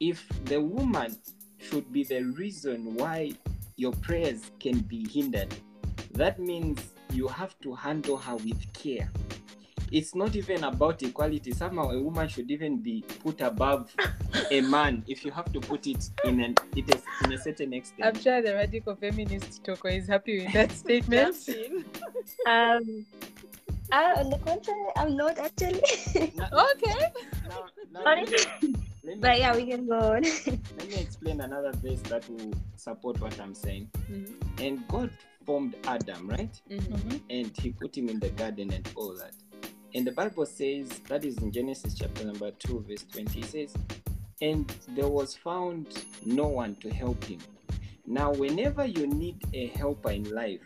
[0.00, 1.16] If the woman
[1.58, 3.32] should be the reason why
[3.76, 5.54] your prayers can be hindered,
[6.12, 6.80] that means
[7.12, 9.10] you have to handle her with care.
[9.90, 11.52] It's not even about equality.
[11.52, 13.94] Somehow, a woman should even be put above
[14.50, 17.72] a man if you have to put it in an it is in a certain
[17.72, 18.06] extent.
[18.14, 21.48] I'm sure the radical feminist Toko is happy with that statement.
[22.46, 23.06] Um,
[23.90, 25.80] uh, on the contrary, I'm not actually.
[26.36, 26.94] Now- okay.
[27.48, 28.20] now- now Sorry.
[28.26, 28.30] let
[28.62, 30.22] me- let me but yeah, we can go on.
[30.22, 33.88] Let me explain another verse that will support what I'm saying.
[34.10, 34.34] Mhm.
[34.60, 35.10] And God
[35.48, 36.60] formed Adam, right?
[36.68, 37.20] Mhm.
[37.30, 39.32] And he put him in the garden and all that.
[39.94, 43.74] And the Bible says, that is in Genesis chapter number 2, verse 20, it says,
[44.42, 45.86] And there was found
[46.26, 47.38] no one to help him.
[48.06, 50.60] Now, whenever you need a helper in life,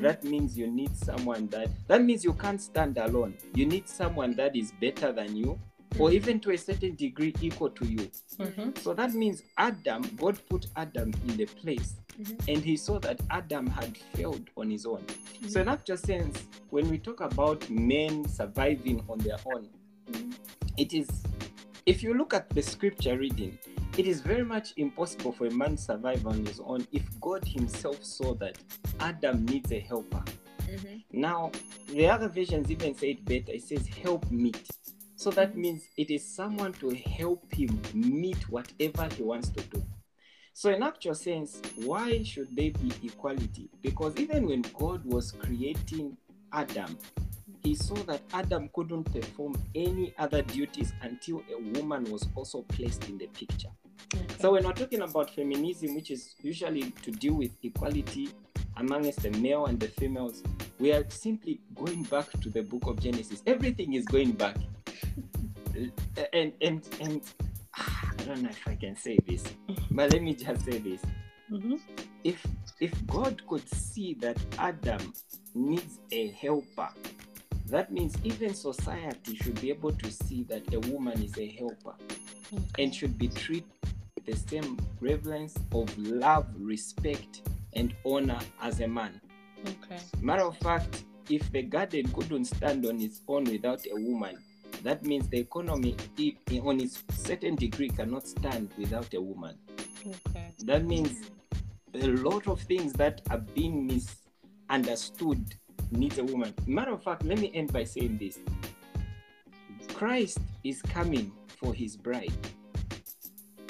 [0.00, 4.34] that means you need someone that that means you can't stand alone you need someone
[4.36, 5.58] that is better than you
[5.98, 8.76] or even to a certain degree equal to you Mhm.
[8.78, 12.48] so that means adam god put adam in the place Mhm.
[12.54, 15.04] and he saw that adam had failed on his own
[15.48, 19.68] so in actual sense when we talk about men surviving on their own
[20.10, 20.34] Mhm.
[20.76, 21.08] it is
[21.86, 23.58] if you look at the scripture reading
[23.96, 27.44] it is very much impossible for a man to survive on his own if god
[27.44, 28.58] himself saw that
[29.00, 30.22] adam needs a helper
[30.70, 31.02] Mhm.
[31.12, 31.50] now
[31.88, 34.68] the other versions even say it better it says help meet
[35.18, 39.82] so that means it is someone to help him meet whatever he wants to do
[40.52, 46.16] so in actual sense why should there be equality because even when god was creating
[46.52, 46.96] adam
[47.62, 53.08] he saw that Adam couldn't perform any other duties until a woman was also placed
[53.08, 53.68] in the picture.
[54.14, 54.24] Okay.
[54.40, 58.30] So, when we're talking about feminism, which is usually to deal with equality
[58.76, 60.42] amongst the male and the females,
[60.78, 63.42] we are simply going back to the book of Genesis.
[63.46, 64.56] Everything is going back.
[66.32, 67.22] And, and, and
[67.74, 69.44] I don't know if I can say this,
[69.90, 71.00] but let me just say this
[71.50, 71.80] Mhm.
[72.24, 72.44] if
[72.80, 75.12] if God could see that Adam
[75.54, 76.88] needs a helper,
[77.66, 81.94] that means even society should be able to see that a woman is a helper
[82.52, 82.82] Okay.
[82.84, 83.70] and should be treated
[84.16, 87.42] with the same reverence of love, respect,
[87.74, 89.20] and honor as a man.
[89.66, 89.98] Okay.
[90.20, 94.36] Matter of fact, if the garden couldn't stand on its own without a woman,
[94.82, 99.56] that means the economy, i- eh, on its certain degree, cannot stand without a woman.
[100.06, 100.54] Okay.
[100.64, 101.30] That means
[101.94, 105.54] a lot of things that are being misunderstood
[105.90, 106.54] needs a woman.
[106.66, 108.38] Matter of fact, let me end by saying this
[109.94, 112.32] Christ is coming for his bride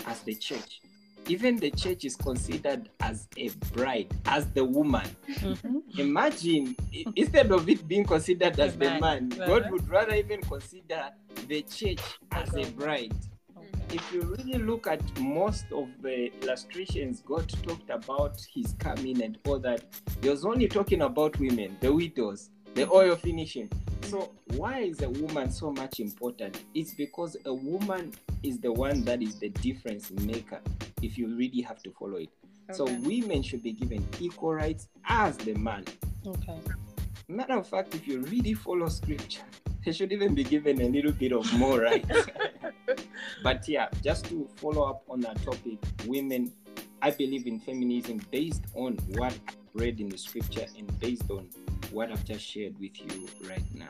[0.07, 0.81] as the church.
[1.29, 5.07] Even the church is considered as a bride, as the woman.
[5.29, 5.99] Mhm.
[5.99, 6.75] Imagine,
[7.17, 9.01] instead of it being considered as The the man.
[9.01, 9.47] man, Uh-huh.
[9.61, 11.11] God would rather even consider
[11.47, 12.01] the church
[12.33, 13.12] as a bride
[13.57, 13.97] Okay.
[13.97, 19.38] if you really look at most of the illustrations God talked about his coming and
[19.47, 19.85] all that,
[20.23, 23.69] he was only talking about women, the widows, the oil finishing.
[24.03, 26.62] So why is a woman so much important?
[26.75, 28.12] It's because a woman
[28.43, 30.61] is the one that is the difference maker
[31.02, 32.30] if you really have to follow it.
[32.72, 35.84] So women should be given equal rights as the man.
[36.26, 36.58] Okay.
[37.28, 39.42] Matter of fact, if you really follow scripture,
[39.84, 42.26] they should even be given a little bit of more rights.
[43.42, 46.52] but yeah, just to follow up on that topic, women,
[47.00, 51.48] I believe in feminism based on what I read in the scripture and based on
[51.90, 53.88] what I've just shared with you right now.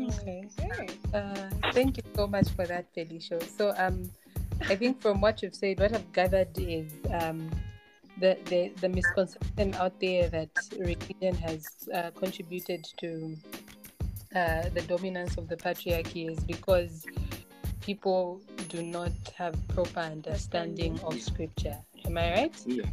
[0.00, 0.48] Okay.
[0.60, 0.88] Okay.
[1.12, 3.40] Uh, thank you so much for that, Felisho.
[3.56, 4.10] So, um,
[4.68, 7.50] I think from what you've said, what I've gathered is um,
[8.18, 13.36] the, the the misconception out there that religion has uh, contributed to
[14.34, 17.04] uh, the dominance of the patriarchy is because
[17.80, 21.76] people do not have proper understanding of scripture.
[22.06, 22.62] Am I right?
[22.66, 22.84] Yeah.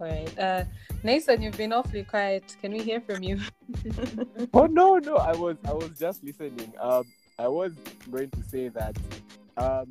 [0.00, 0.38] All right.
[0.38, 0.64] Uh,
[1.02, 2.56] Nason, you've been awfully quiet.
[2.60, 3.38] Can we hear from you?
[4.54, 6.72] Oh no, no, I was I was just listening.
[6.80, 7.04] Um,
[7.38, 7.72] I was
[8.10, 8.96] going to say that
[9.56, 9.90] um,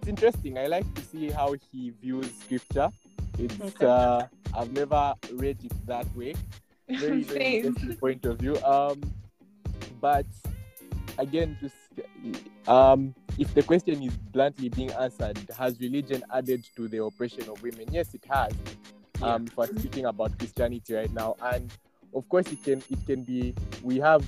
[0.00, 0.56] it's interesting.
[0.56, 2.88] I like to see how he views scripture.
[3.38, 3.86] It's Okay.
[3.86, 4.22] uh,
[4.54, 6.34] I've never read it that way.
[6.88, 8.56] Very, very interesting point of view.
[8.64, 9.00] Um,
[10.00, 10.26] but
[11.18, 17.02] again, to um, if the question is bluntly being answered, has religion added to the
[17.02, 17.86] oppression of women?
[17.90, 18.52] Yes, it has.
[19.22, 21.70] Um, we're speaking about Christianity right now, and
[22.14, 24.24] of course, it can it can be we have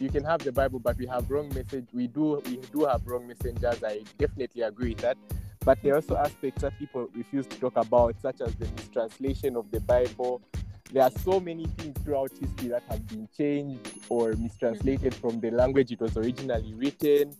[0.00, 1.86] you can have the Bible, but we have wrong message.
[1.92, 3.82] We do we do have wrong messengers.
[3.82, 5.16] I definitely agree with that.
[5.64, 9.56] But there are also aspects that people refuse to talk about, such as the mistranslation
[9.56, 10.42] of the Bible.
[10.92, 15.50] There are so many things throughout history that have been changed or mistranslated from the
[15.50, 17.34] language it was originally written.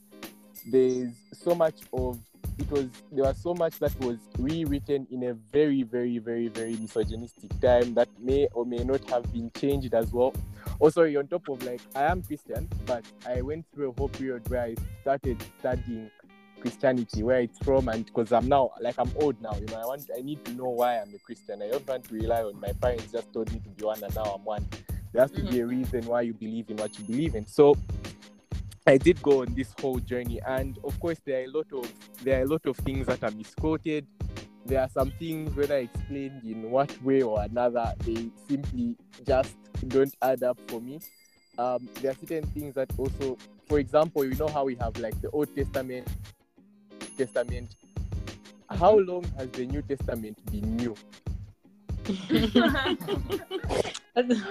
[0.67, 2.19] There's so much of
[2.59, 6.77] it was there was so much that was rewritten in a very, very, very, very
[6.77, 10.33] misogynistic time that may or may not have been changed as well.
[10.35, 14.09] Oh, also, on top of like I am Christian, but I went through a whole
[14.09, 16.11] period where I started studying
[16.61, 19.87] Christianity, where it's from, and because I'm now like I'm old now, you know, I
[19.87, 21.63] want I need to know why I'm a Christian.
[21.63, 24.15] I don't want to rely on my parents just told me to be one, and
[24.15, 24.67] now I'm one.
[25.13, 25.79] There has to be a mm-hmm.
[25.79, 27.47] reason why you believe in what you believe in.
[27.47, 27.77] So
[28.87, 31.91] I did go on this whole journey, and of course, there are a lot of
[32.23, 34.07] there are a lot of things that are misquoted.
[34.67, 39.55] There are some things, whether explained in what way or another, they simply just
[39.89, 41.01] don't add up for me.
[41.59, 45.19] Um, there are certain things that also, for example, you know how we have like
[45.23, 46.07] the Old Testament,
[47.17, 47.77] Testament.
[48.69, 50.95] How long has the New Testament been new?
[54.15, 54.45] That's an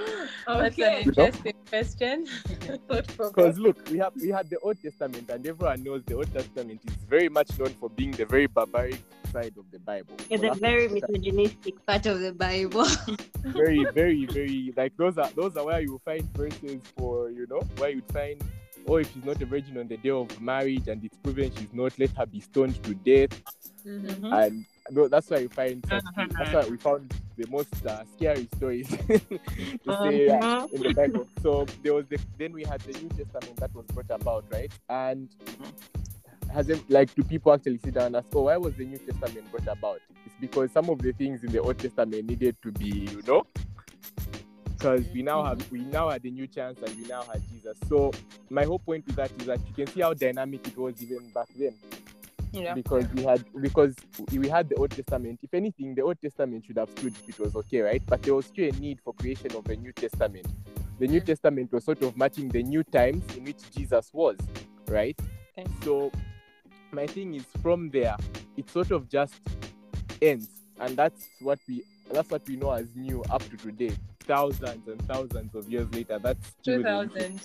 [0.47, 1.03] Okay.
[1.03, 2.27] interesting question.
[2.87, 6.81] Because look, we have we had the Old Testament, and everyone knows the Old Testament
[6.85, 8.99] is very much known for being the very barbaric
[9.31, 10.15] side of the Bible.
[10.29, 12.85] It's Well, a very misogynistic part of the Bible.
[13.45, 17.61] very, very, very like those are those are where you find verses for you know
[17.77, 18.41] where you'd find
[18.87, 21.73] oh if she's not a virgin on the day of marriage and it's proven she's
[21.73, 23.31] not, let her be stoned to death.
[23.85, 24.45] Mhm.
[24.45, 24.72] And tho-
[25.09, 25.83] that's why you find
[26.37, 30.67] that's why we found the most uh, scary stories to say uh, Uh-huh.
[30.71, 31.27] in the Bible.
[31.41, 34.71] So there was the, then we had the New Testament that was brought about, right?
[34.89, 35.29] And
[36.51, 39.49] hasn't like do people actually sit down and ask, oh, why was the New Testament
[39.51, 39.99] brought about?
[40.25, 43.43] It's because some of the things in the Old Testament needed to be, you know,
[44.77, 47.77] because we now have we now had a new chance and we now had Jesus.
[47.87, 48.11] So
[48.49, 51.29] my whole point with that is that you can see how dynamic it was even
[51.33, 51.73] back then
[52.53, 52.75] Yeah.
[52.75, 53.95] because we had because
[54.31, 55.39] we had the Old Testament.
[55.41, 58.01] If anything, the Old Testament should have stood if it was okay, right?
[58.05, 60.45] But there was still a need for creation of a New Testament.
[60.99, 61.19] The New.
[61.19, 64.37] Testament was sort of matching the new times in which Jesus was,
[64.87, 65.17] right?
[65.57, 65.67] Okay.
[65.83, 66.11] So
[66.91, 68.15] my thing is from there,
[68.55, 69.33] it sort of just
[70.21, 73.95] ends, and that's what we that's what we know as new up to today.
[74.19, 77.41] Thousands and thousands of years later, that's Two thousand.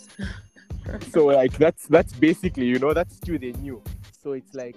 [1.10, 3.82] so like that's that's basically you know that's still the new
[4.22, 4.76] so it's like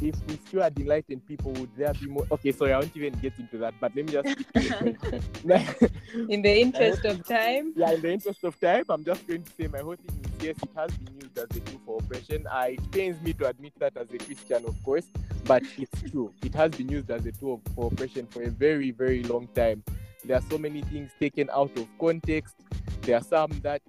[0.00, 3.12] if we still had enlightened people would there be more okay sorry i won't even
[3.20, 6.30] get into that but let me just stick to the point.
[6.30, 7.72] In the interest of time.
[7.76, 10.44] yeah in the interest of time i'm just going to say my whole thing is
[10.44, 13.46] yes it has been used as a tool for oppression uh, it pains me to
[13.46, 15.06] admit that as a christian of course
[15.44, 18.90] but it's true it has been used as a tool for oppression for a very
[18.90, 19.82] very long time
[20.24, 22.54] there are so many things taken out of context
[23.02, 23.80] there are some that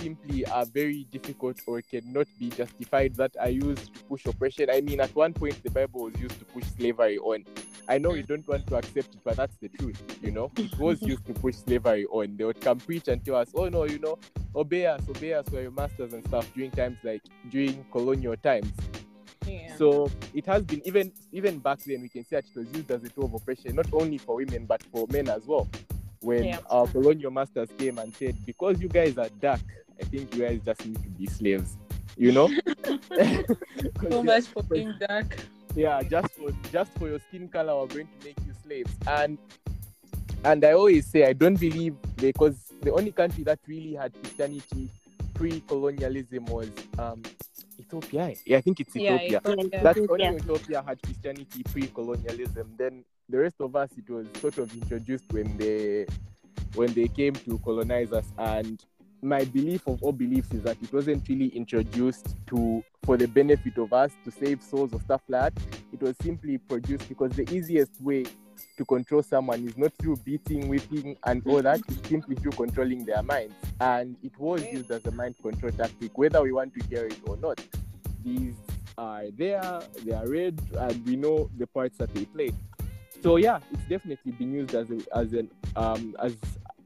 [0.00, 4.68] simply are very difficult or cannot be justified that are used to push oppression.
[4.70, 7.44] I mean, at one point, the Bible was used to push slavery on.
[7.88, 10.50] I know you don't want to accept it, but that's the truth, you know?
[10.56, 12.36] It was used to push slavery on.
[12.36, 14.18] They would come preach and tell us, oh no, you know,
[14.54, 18.70] obey us, obey us, we're your masters and stuff during times like during colonial times.
[19.46, 19.74] Yeah.
[19.76, 22.90] So it has been even even back then we can see that it was used
[22.90, 25.66] as a tool of oppression, not only for women but for men as well.
[26.20, 26.58] When Yeah.
[26.68, 29.60] our colonial masters came and said, Because you guys are dark,
[30.00, 31.76] I think you guys just need to be slaves.
[32.16, 32.48] You know?
[32.88, 33.46] so
[34.10, 35.36] yeah, much for being dark.
[35.74, 38.92] yeah, just for just for your skin color, we're going to make you slaves.
[39.06, 39.38] And
[40.44, 44.90] and I always say I don't believe because the only country that really had Christianity
[45.34, 47.22] pre-colonialism was um
[47.78, 48.34] Ethiopia.
[48.44, 49.40] Yeah, I think it's Yeah, Ethiopia.
[49.52, 49.80] Ethiopia.
[49.82, 50.32] That's only Yeah.
[50.34, 52.74] Ethiopia had Christianity pre-colonialism.
[52.76, 56.06] Then the rest of us, it was sort of introduced when they
[56.74, 58.26] when they came to colonize us.
[58.38, 58.82] And
[59.22, 63.78] my belief of all beliefs is that it wasn't really introduced to for the benefit
[63.78, 65.62] of us to save souls or stuff like that.
[65.92, 68.26] It was simply produced because the easiest way
[68.76, 71.80] to control someone is not through beating, whipping, and all that.
[71.88, 73.54] It's simply through controlling their minds.
[73.80, 77.18] And it was used as a mind control tactic, whether we want to hear it
[77.26, 77.60] or not.
[78.24, 78.56] These
[78.96, 82.52] are there, they are read, and we know the parts that they play.
[83.22, 86.36] So yeah, it's definitely been used as a, as an um as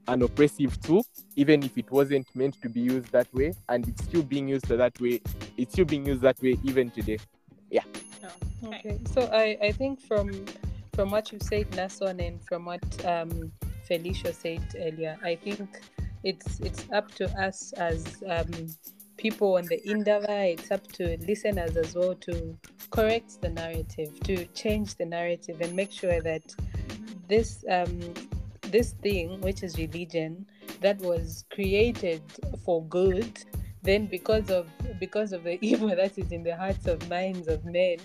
[0.09, 1.05] an oppressive tool,
[1.37, 4.69] even if it wasn't meant to be used that way, and it's still being used
[4.69, 5.21] that way.
[5.57, 7.19] It's still being used that way even today.
[7.71, 7.85] Yeah.
[8.65, 10.45] Okay, so I, I think from
[10.95, 13.51] from what you said, Nason, and from what um,
[13.89, 15.69] Felisho said earlier, I think
[16.23, 18.51] it's it's up to us as um,
[19.17, 22.59] people on the Indaba, it's up to listeners as well to
[22.91, 26.43] correct the narrative, to change the narrative, and make sure that
[27.29, 28.01] this um,
[28.73, 30.47] this thing, which is religion,
[30.81, 32.23] that was created
[32.65, 33.39] for good,
[33.83, 37.65] then because of because of the evil that is in the hearts of minds of
[37.65, 37.99] men,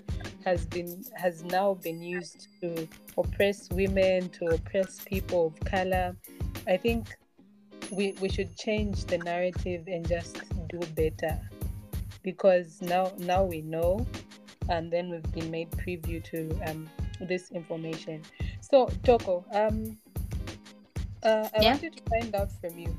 [0.44, 6.16] has been has now been used to oppress women, to oppress people of color.
[6.66, 7.16] I think
[7.90, 11.38] we we should change the narrative and just do better
[12.22, 14.06] because now now we know
[14.68, 16.88] and then we've been made preview to um
[17.20, 18.22] this information.
[18.60, 19.96] So Toko, um
[21.22, 21.72] uh, I Yeah.
[21.72, 22.96] wanted to find out from you.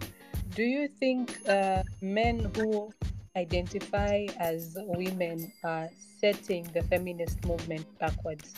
[0.56, 2.92] Do you think uh, men who
[3.38, 8.54] identify as women are setting the feminist movement backwards?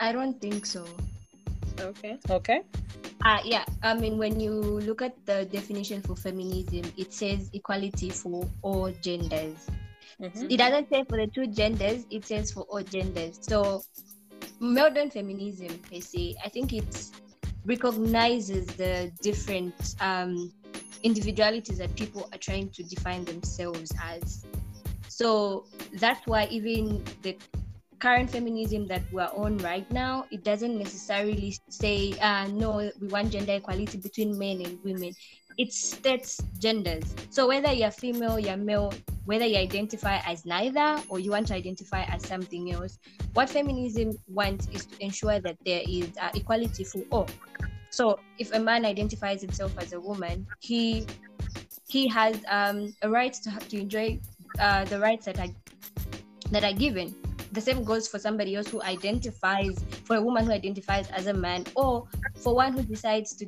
[0.00, 0.84] I don't think so.
[1.80, 2.18] Okay.
[2.28, 2.62] Okay.
[3.24, 8.10] Uh, yeah, I mean, when you look at the definition for feminism, it says equality
[8.10, 9.70] for all genders.
[10.20, 10.50] Mhm.
[10.50, 13.38] It doesn't say for the two genders, it says for all genders.
[13.40, 13.82] So,
[14.58, 16.90] modern feminism, per se, I think it
[17.64, 20.52] recognizes the different um,
[21.02, 24.44] individualities that people are trying to define themselves as.
[25.08, 25.66] So,
[26.00, 27.36] that's why even the
[28.02, 33.30] current feminism that we're on right now, it doesn't necessarily say, uh, no, we want
[33.30, 35.14] gender equality between men and women.
[35.58, 37.14] It states genders.
[37.30, 38.92] So whether you're female, you're male,
[39.24, 42.98] whether you identify as neither or you want to identify as something else,
[43.34, 47.28] what feminism wants is to ensure that there is uh, equality for all.
[47.90, 51.06] So if a man identifies himself as a woman, he
[51.88, 54.18] he has um, a right to, to enjoy
[54.58, 55.52] uh, the rights that are
[56.50, 57.14] that are given.
[57.52, 61.34] The same goes for somebody else who identifies, for a woman who identifies as a
[61.34, 63.46] man, or for one who decides to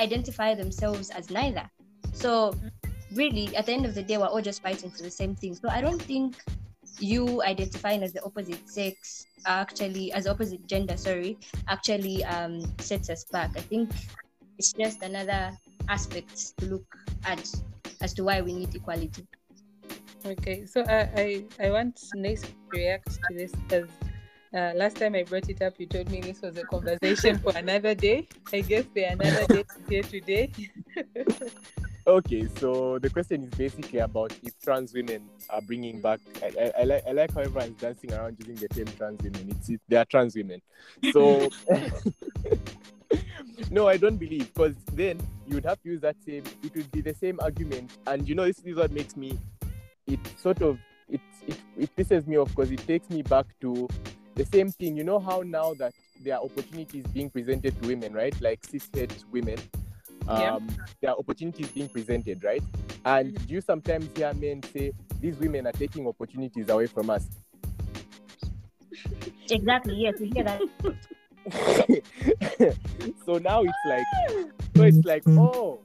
[0.00, 1.68] identify themselves as neither.
[2.12, 2.54] So,
[3.14, 5.54] really, at the end of the day, we're all just fighting for the same thing.
[5.54, 6.36] So, I don't think
[7.00, 11.38] you identifying as the opposite sex actually as opposite gender sorry
[11.68, 13.88] actually um sets us back i think
[14.58, 15.52] it's just another
[15.88, 16.84] aspect to look
[17.24, 17.38] at
[18.00, 19.24] as to why we need equality
[20.26, 23.88] Okay, so I I, I want Nace to react to this because
[24.54, 27.56] uh, last time I brought it up, you told me this was a conversation for
[27.56, 28.28] another day.
[28.52, 30.52] I guess there another day here today.
[32.08, 36.20] Okay, so the question is basically about if trans women are bringing back.
[36.42, 39.50] I, I, I like I like how everyone's dancing around using the term trans women.
[39.50, 40.62] It's it, they are trans women.
[41.12, 41.50] So
[43.70, 46.44] no, I don't believe because then you would have to use that same.
[46.62, 49.38] It would be the same argument, and you know this is what makes me.
[50.06, 50.78] It sort of
[51.10, 53.86] it it, it pisses me off because it takes me back to
[54.38, 54.96] the same thing.
[54.96, 58.34] You know how now that there are opportunities being presented to women, right?
[58.40, 59.58] Like cishet women
[60.28, 60.54] Yeah.
[60.56, 60.68] um,
[61.00, 62.62] there are opportunities being presented, right?
[63.04, 67.26] And do you sometimes hear men say these women are taking opportunities away from us?
[69.50, 70.60] exactly yes we hear that
[73.24, 74.04] so now it's like,
[74.76, 75.80] so it's like, oh,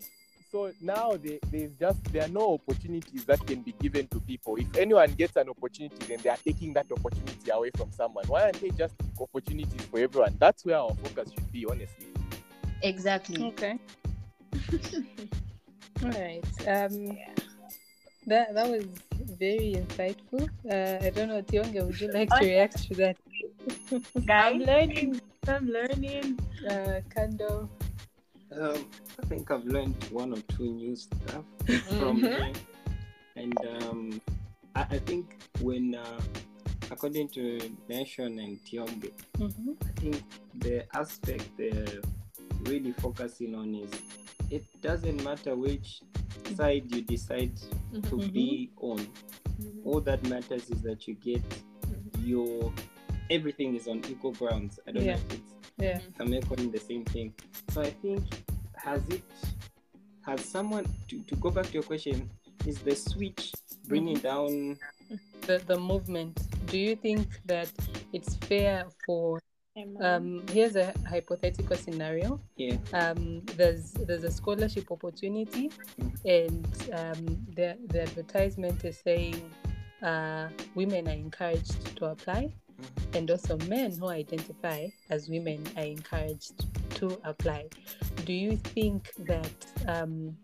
[0.54, 4.56] so now they, there's just there are no opportunities that can be given to people.
[4.56, 8.26] If anyone gets an opportunity, then they are taking that opportunity away from someone.
[8.28, 10.38] Why aren't they just opportunities for everyone?
[10.39, 12.06] That's where our focus should be, honestly.
[12.84, 13.80] exactly Okay.
[16.04, 16.45] All right.
[16.68, 17.18] Um,
[18.28, 18.86] that that was
[19.39, 20.47] very insightful.
[20.70, 23.18] Uh, I don't know, Tionge, would you like to react to that?
[24.30, 25.20] I'm learning.
[25.47, 26.39] I'm learning.
[26.70, 27.70] Uh, Kando.
[28.60, 28.86] Um,
[29.22, 31.43] I think I've learned one or two new stuff
[31.97, 32.56] from Mhm.
[33.36, 34.22] and um,
[34.76, 36.22] I, I think when, uh,
[36.91, 39.72] according to Nason and Tionge, Mm-hmm.
[39.82, 40.24] I think
[40.56, 42.01] the aspect they're
[42.66, 43.91] really focusing on is
[44.49, 46.01] it doesn't matter which
[46.56, 47.54] side you decide
[48.10, 49.08] to be on.
[49.84, 51.41] All that matters is that you get
[52.22, 52.72] your
[53.30, 54.80] everything is on equal grounds.
[54.88, 55.16] I don't Yeah.
[55.16, 56.00] know if it's Yeah.
[56.20, 57.34] I'm echoing the same thing.
[57.72, 58.24] So I think
[58.76, 59.24] has it
[60.26, 62.30] has someone to, to go back to your question,
[62.66, 63.52] is the switch
[63.88, 64.78] bringing down
[65.42, 66.40] The the movement.
[66.68, 67.70] Do you think that
[68.14, 69.42] it's fair for
[70.00, 72.40] um here's a hypothetical scenario.
[72.58, 75.72] yeah um, there's there's a scholarship opportunity,
[76.26, 79.42] and um, the the advertisement is saying
[80.04, 82.54] uh, women are encouraged to apply,
[83.14, 86.66] and also men who identify as women are encouraged
[86.96, 87.66] to apply.
[88.26, 89.50] Do you think that
[89.88, 90.36] um,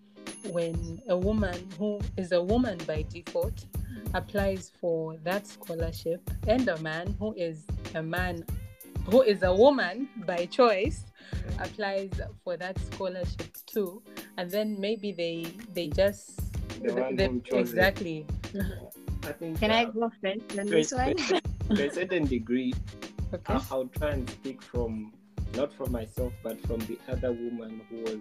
[0.52, 3.66] when a woman who is a woman by default
[4.14, 7.66] applies for that scholarship, and a man who is
[7.96, 8.44] a man
[9.10, 11.06] who is a woman by choice
[11.60, 12.10] applies
[12.44, 14.02] for that scholarship too
[14.38, 16.40] and then maybe they they just
[16.82, 18.26] The they- who chose exactly.
[19.24, 21.16] I think can uh, i go first on this one
[21.76, 22.74] to a certain degree
[23.34, 25.14] okay I- I'll try and speak from
[25.56, 28.20] not from myself but from the other woman who was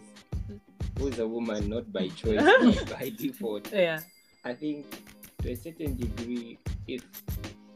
[0.99, 3.72] who is a woman not by choice but by default.
[3.72, 4.01] yeah
[4.44, 4.86] I think
[5.42, 7.03] to a certain degree, if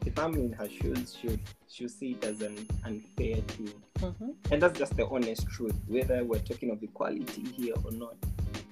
[0.05, 1.37] if I'm in her shoes, she'll
[1.69, 4.35] she'll see it as an unfair thing, Mhm.
[4.51, 5.75] and that's just the honest truth.
[5.87, 8.15] Whether we're talking of equality here or not.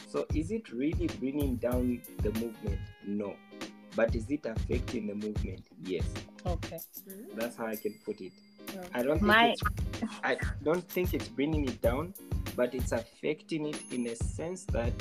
[0.10, 2.80] So, is it really bringing down the movement?
[3.06, 3.36] No,
[3.96, 5.62] but is it affecting the movement?
[5.84, 6.06] Yes.
[6.46, 6.80] okay
[7.36, 8.32] That's how I can put it.
[8.74, 8.82] Yeah.
[8.94, 9.62] I don't think My- it's,
[10.24, 12.14] I don't think it's bringing it down,
[12.56, 14.94] but it's affecting it in a sense that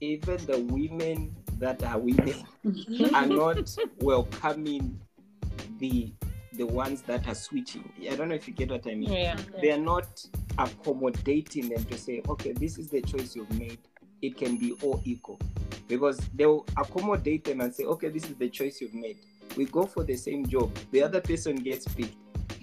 [0.00, 2.44] even the women that are women
[3.14, 4.98] are not welcoming
[5.78, 6.12] the
[6.54, 7.88] the ones that are switching.
[8.10, 9.12] I don't know if you get what I mean.
[9.12, 10.08] yeah They are not
[10.58, 13.78] accommodating them to say, okay, this is the choice you've made.
[14.22, 15.38] It can be all equal.
[15.88, 19.16] Because they'll accommodate them and say, okay, this is the choice you've made.
[19.56, 20.70] We go for the same job.
[20.92, 22.14] The other person gets picked.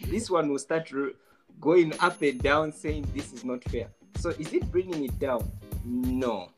[0.08, 1.14] This one will start re-
[1.60, 3.88] going up and down saying this is not fair.
[4.18, 5.52] So is it bringing it down?
[5.84, 6.50] No.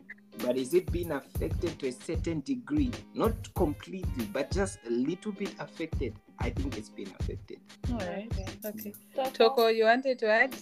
[0.44, 2.92] but is it being affected to a certain degree?
[3.14, 6.14] Not completely, but just a little bit affected.
[6.40, 7.60] I think it's been affected.
[7.92, 8.32] All right.
[8.66, 8.94] Okay.
[9.16, 10.56] So, Toko, you wanted to add?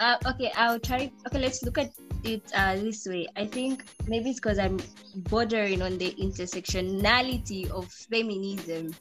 [0.00, 1.12] Uh, okay, I'll try.
[1.26, 1.92] Okay, let's look at
[2.24, 3.26] it uh, this way.
[3.36, 4.80] I think maybe it's because I'm
[5.16, 8.94] bordering on the intersectionality of feminism.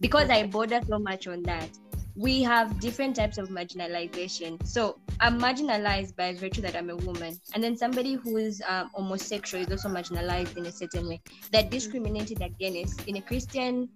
[0.00, 1.68] Because I border so much on that,
[2.16, 4.64] we have different types of marginalization.
[4.66, 8.90] So I'm marginalized by virtue that I'm a woman, and then somebody who is um,
[8.92, 11.22] homosexual is also marginalized in a certain way.
[11.52, 13.88] They're discriminated against in a Christian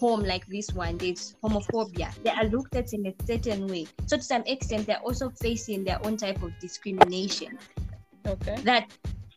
[0.00, 2.10] home like this one, there's homophobia.
[2.22, 3.86] They are looked at in a certain way.
[4.06, 7.58] So to some extent, they're also facing their own type of discrimination
[8.26, 8.56] Okay.
[8.64, 8.90] that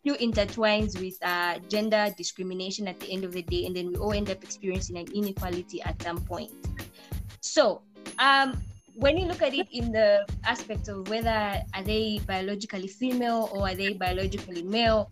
[0.04, 3.96] still intertwines with uh, gender discrimination at the end of the day, and then we
[3.96, 6.52] all end up experiencing an inequality at some point.
[7.40, 7.82] So,
[8.18, 8.60] um,
[8.96, 13.68] when you look at it in the aspect of whether are they biologically female or
[13.68, 15.10] are they biologically male,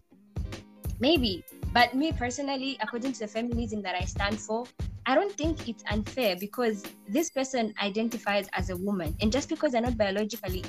[1.01, 1.45] maybe.
[1.73, 4.67] But me personally, according to the feminism that I stand for,
[5.07, 9.73] I don't think it's unfair because this person identifies as a woman, and just because
[9.73, 10.63] they're not biologically,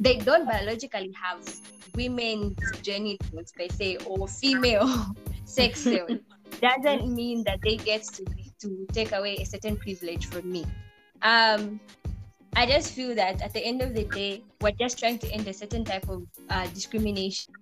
[0.00, 1.40] they don't biologically have
[1.94, 4.88] women's genitals per se or female
[5.44, 5.86] sex
[6.60, 8.24] doesn't mean that they get to
[8.60, 10.64] to take away a certain privilege from me.
[11.22, 11.80] Um,
[12.54, 15.48] I just feel that at the end of the day, we're just trying to end
[15.48, 17.52] a certain type of uh, discrimination.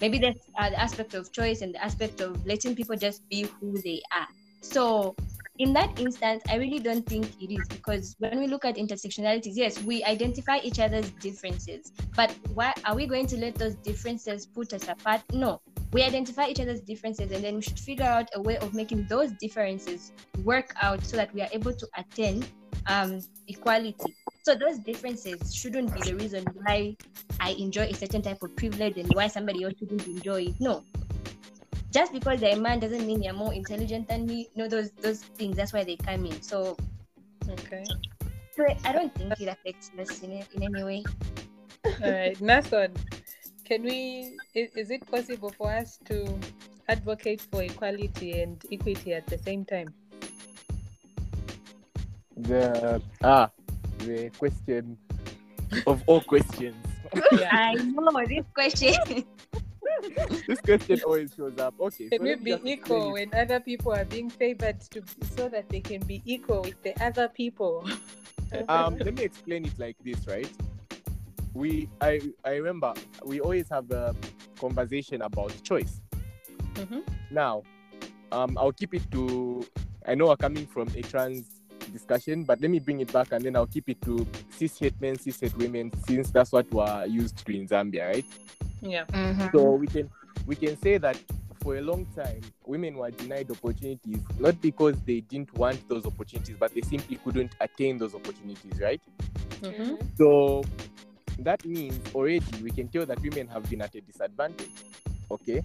[0.00, 3.48] Maybe that's uh, the aspect of choice and the aspect of letting people just be
[3.60, 4.28] who they are.
[4.60, 5.16] So,
[5.58, 9.52] in that instance, I really don't think it is because when we look at intersectionalities,
[9.54, 14.46] yes, we identify each other's differences, but why are we going to let those differences
[14.46, 15.22] put us apart?
[15.32, 15.60] No,
[15.92, 19.06] we identify each other's differences and then we should figure out a way of making
[19.08, 20.12] those differences
[20.44, 22.44] work out so that we are able to attain
[22.88, 24.14] um, equality.
[24.42, 26.96] So those differences shouldn't be the reason why
[27.40, 30.54] I enjoy a certain type of privilege and why somebody else shouldn't enjoy it.
[30.60, 30.84] No.
[31.96, 34.50] Just because they're a man doesn't mean they're more intelligent than me.
[34.54, 35.56] No, those those things.
[35.56, 36.42] That's why they come in.
[36.42, 36.76] So,
[37.48, 37.84] Okay.
[38.52, 41.04] so I don't think it affects us in, in any way.
[42.04, 42.38] All right.
[42.38, 42.92] Nason,
[43.64, 46.38] can we, is, is it possible for us to
[46.86, 49.88] advocate for equality and equity at the same time?
[52.36, 53.48] The ah,
[54.00, 54.98] the question
[55.86, 56.76] of all questions.
[57.32, 57.48] Yeah.
[57.56, 59.24] I know this question.
[60.46, 61.74] this question always shows up.
[61.80, 62.08] Okay.
[62.08, 65.02] Can so we be equal when other people are being favored to
[65.36, 67.88] so that they can be equal with the other people?
[68.68, 70.48] Um, let me explain it like this, right?
[71.52, 72.94] We, I, I remember
[73.24, 74.14] we always have a
[74.60, 76.00] conversation about choice.
[76.74, 77.02] Mhm.
[77.30, 77.64] Now,
[78.30, 79.66] um, I'll keep it to.
[80.06, 81.56] I know we're coming from a trans
[81.92, 85.00] discussion, but let me bring it back and then I'll keep it to cis het
[85.00, 88.26] men, cis het women, since that's what we're used to in Zambia, right?
[88.82, 89.04] Yeah.
[89.52, 90.10] So we can
[90.46, 91.18] we can say that
[91.62, 96.56] for a long time, women were denied opportunities not because they didn't want those opportunities,
[96.58, 99.00] but they simply couldn't attain those opportunities, right?
[99.62, 99.98] Mhm.
[100.16, 100.62] So
[101.40, 104.70] that means already we can tell that women have been at a disadvantage.
[105.30, 105.62] Okay.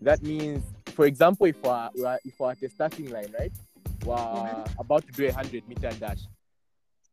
[0.00, 0.62] That means,
[0.94, 3.52] for example, if we're, we're if we're at a starting line, right?
[4.04, 6.20] We're about to do a hundred meter dash.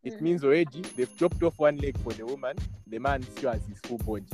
[0.04, 0.22] It Mhm.
[0.22, 2.58] means already they've chopped off one leg for the woman.
[2.88, 4.26] The man still has his full body.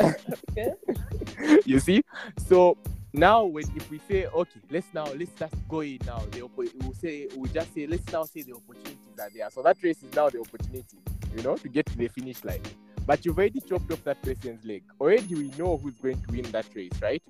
[0.00, 0.72] Okay.
[1.64, 2.02] you see
[2.48, 2.76] so
[3.12, 6.94] now when if we say okay let's now let's just go in now the we'll
[6.94, 10.12] say we'll just say let's now say the opportunities are there so that race is
[10.14, 10.96] now the opportunity
[11.36, 12.62] you know to get to the finish line
[13.06, 16.42] but you've already chopped off that person's leg already we know who's going to win
[16.52, 17.22] that race right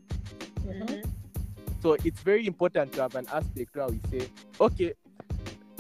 [0.64, 1.02] Mhm.
[1.82, 4.28] so it's very important to have an aspect where we say
[4.60, 4.92] okay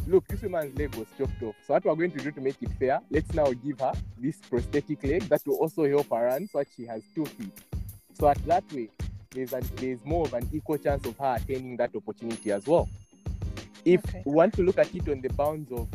[0.06, 1.54] look this woman's leg was chopped off.
[1.66, 4.36] So what we're going to do to make it fair let's now give her this
[4.50, 7.52] prosthetic leg that will also help her run so that she has two feet.
[8.14, 8.88] So at that way
[9.30, 12.88] there's an, there's more of an equal chance of her attaining that opportunity as well.
[13.84, 14.22] If Okay.
[14.24, 15.88] we want to look at it on the bounds of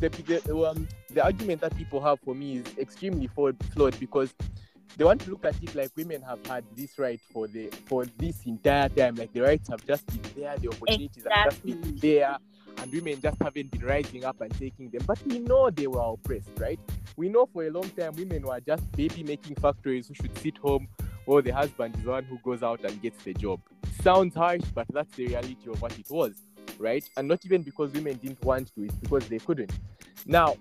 [0.00, 4.32] the the, um, the argument that people have for me is extremely flawed, flawed because
[4.96, 8.06] they want to look at it like women have had this right for the for
[8.18, 9.14] this entire time.
[9.14, 12.36] Like the rights have just been there the opportunities have just been there
[12.78, 15.02] and women just haven't been rising up and taking them.
[15.06, 16.78] But we know they were oppressed right?
[17.16, 20.58] We know for a long time women were just baby making factories who should sit
[20.58, 20.88] home
[21.24, 23.60] while the husband is the one who goes out and gets the job.
[24.02, 26.34] Sounds harsh but that's the reality of what it was
[26.78, 27.04] right?
[27.16, 29.72] And not even because women didn't want to it's because they couldn't.
[30.26, 30.56] Now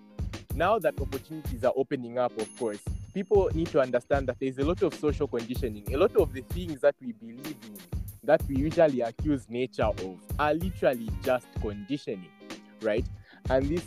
[0.56, 2.80] now that opportunities are opening up of course
[3.14, 6.42] people need to understand that there's a lot of social conditioning a lot of the
[6.42, 7.99] things that we believe in
[8.30, 12.30] that we usually accuse nature of are literally just conditioning
[12.82, 13.06] right
[13.50, 13.84] and this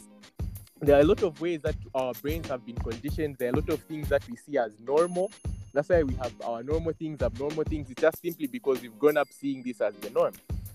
[0.80, 3.36] there are a lot of ways that our brains have been conditioned.
[3.38, 5.30] There are a lot of things that we see as normal.
[5.72, 7.88] That's why we have our normal things, abnormal things.
[7.88, 10.32] It's just simply because we've grown up seeing this as the norm.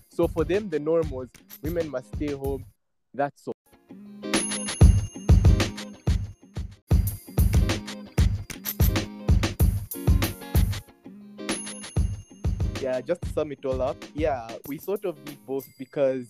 [0.08, 1.28] So for them, the norm was
[1.62, 2.64] women must stay home.
[3.12, 3.57] That's all.
[12.88, 16.26] Yeah, just to sum it all up, yeah, we sort of need both because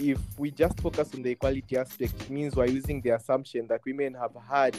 [0.00, 3.82] if we just focus on the equality aspect, it means we're using the assumption that
[3.86, 4.76] women have had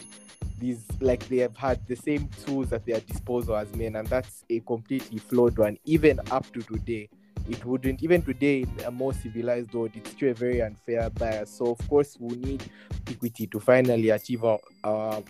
[0.60, 4.44] these, like they have had the same tools at their disposal as men, and that's
[4.50, 5.78] a completely flawed one.
[5.86, 7.08] Even up to today,
[7.50, 8.04] it wouldn't.
[8.04, 11.52] Even today, in a more civilized world, it's still a very unfair bias.
[11.52, 12.66] So, of course, we need
[13.08, 15.24] equity to finally achieve our, our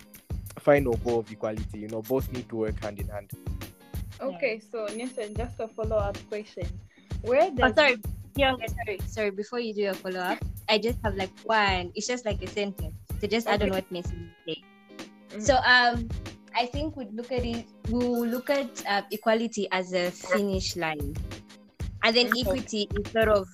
[0.58, 1.78] final goal of equality.
[1.78, 3.30] You know, both need to work hand in hand.
[4.20, 6.66] Okay, so Nason, just a follow up question.
[7.22, 7.96] Where does Oh, sorry.
[8.36, 9.30] Yeah, okay, sorry, sorry.
[9.30, 10.38] Before you do your follow up,
[10.68, 11.92] I just have like one.
[11.94, 13.78] It's just like a sentence So just add on Okay.
[13.78, 14.56] what Nason said.
[15.30, 15.42] Mhm.
[15.42, 16.08] So um,
[16.54, 17.66] I think we look at it.
[17.88, 21.14] We'll look at uh, equality as a finish line,
[22.02, 22.40] and then Okay.
[22.40, 23.46] equity is sort of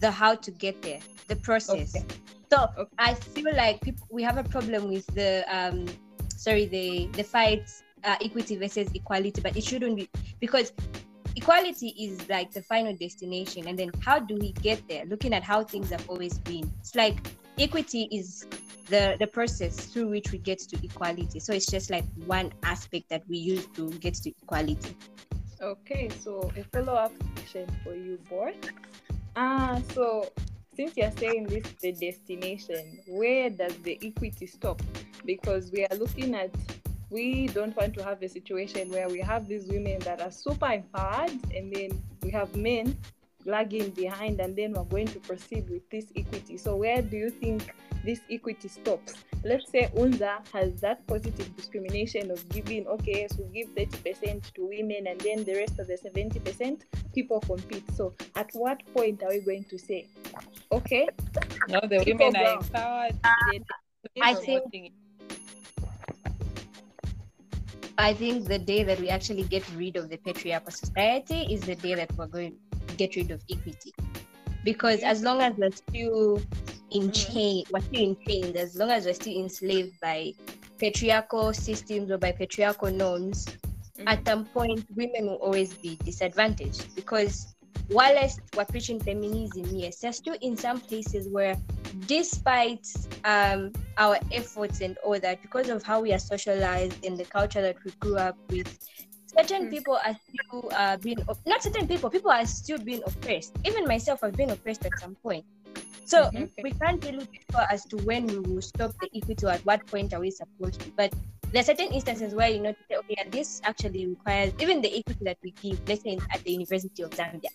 [0.00, 1.94] the how to get there, the process.
[1.94, 2.06] Okay.
[2.52, 2.90] So Okay.
[2.98, 5.86] I feel like people, we have a problem with the um,
[6.30, 7.66] sorry, the the fight
[8.06, 10.08] uh, equity versus equality, but it shouldn't be
[10.40, 10.72] because
[11.36, 15.42] equality is like the final destination and then how do we get there looking at
[15.42, 17.18] how things have always been it's like
[17.58, 18.46] equity is
[18.88, 23.06] the the process through which we get to equality so it's just like one aspect
[23.10, 24.96] that we use to get to equality
[25.60, 28.54] Okay, so a follow up question for you, both.
[29.36, 30.28] Ah, so
[30.74, 34.82] since you're saying this the destination, where does the equity stop?
[35.24, 36.50] Because we are looking at
[37.10, 40.66] we don't want to have a situation where we have these women that are super
[40.72, 42.96] empowered and then we have men
[43.44, 46.56] lagging behind and then we're going to proceed with this equity.
[46.56, 47.72] So where do you think
[48.04, 49.14] this equity stops?
[49.44, 54.66] Let's say UNZA has that positive discrimination of giving, okay, so we give 30% to
[54.66, 56.80] women and then the rest of the 70%
[57.14, 57.84] people compete.
[57.94, 60.08] So at what point are we going to say,
[60.72, 61.08] okay,
[61.68, 62.64] No, the People women are ground.
[62.64, 63.14] empowered.
[63.52, 63.58] They-
[64.14, 64.92] they I are think- promoting it.
[67.98, 71.74] I think the day that we actually get rid of the patriarchal society is the
[71.76, 72.54] day that we're going
[72.88, 73.92] to get rid of equity
[74.64, 76.40] because as long as we're still
[76.90, 77.32] in Mhm.
[77.32, 80.32] chain we're still in chains as long as we're still enslaved by
[80.78, 83.46] patriarchal systems or by patriarchal norms
[83.98, 84.04] Mhm.
[84.06, 87.55] at some point women will always be disadvantaged because
[87.90, 90.00] whilst we're preaching feminism yes.
[90.00, 91.56] There's still in some places where
[92.06, 92.86] despite
[93.24, 97.62] um, our efforts and all that because of how we are socialized and the culture
[97.62, 98.68] that we grew up with
[99.38, 99.70] certain Mm.
[99.70, 103.52] people are still uh, being not certain people people are still being oppressed.
[103.64, 105.44] Even myself i've been oppressed at some point.
[106.04, 106.50] So Mhm.
[106.62, 109.64] We can't really be sure as to when we will stop the equity or at
[109.64, 110.92] what point are we supposed to.
[110.96, 111.12] But
[111.52, 114.88] there are certain instances where you know to say, okay this actually requires even the
[114.98, 117.50] equity that we give let's say at the university of zambia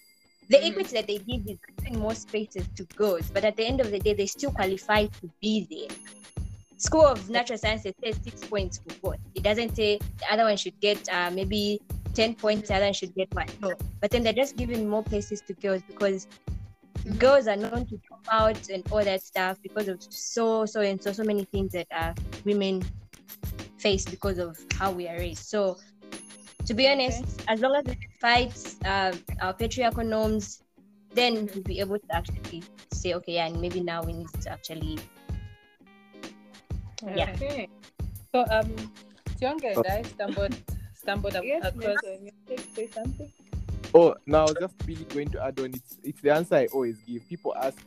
[0.49, 0.67] the Mhm.
[0.69, 3.91] equity that they give is giving more spaces to girls but at the end of
[3.91, 5.97] the day they still qualify to be there.
[6.77, 9.19] School of natural sciences says six points for both.
[9.35, 11.79] It doesn't say the other one should get uh, maybe
[12.15, 13.45] 10 points the other one should get one.
[13.61, 13.75] No.
[14.01, 16.25] But then they're just giving more places to girls because
[17.05, 17.19] Mhm.
[17.19, 21.01] girls are known to drop out and all that stuff because of so so and
[21.01, 22.13] so so many things that uh,
[22.45, 22.83] women
[23.77, 25.45] face because of how we are raised.
[25.45, 25.77] So
[26.65, 28.53] to be honest as long as we fight
[28.86, 30.61] um, our patriarchal norms
[31.13, 32.63] then we'll be able to actually
[32.93, 34.99] say okay yeah, and maybe now we need to actually
[37.15, 37.32] Yeah.
[37.34, 37.67] Okay.
[38.34, 38.69] So um,
[39.39, 40.55] Tionge and I stumbled
[40.93, 41.97] stumbled up Yes, across.
[42.03, 43.32] Nason, you want say something?
[43.93, 45.74] Oh, now just really going to add on.
[45.74, 47.28] It's it's the answer I always give.
[47.28, 47.78] People ask,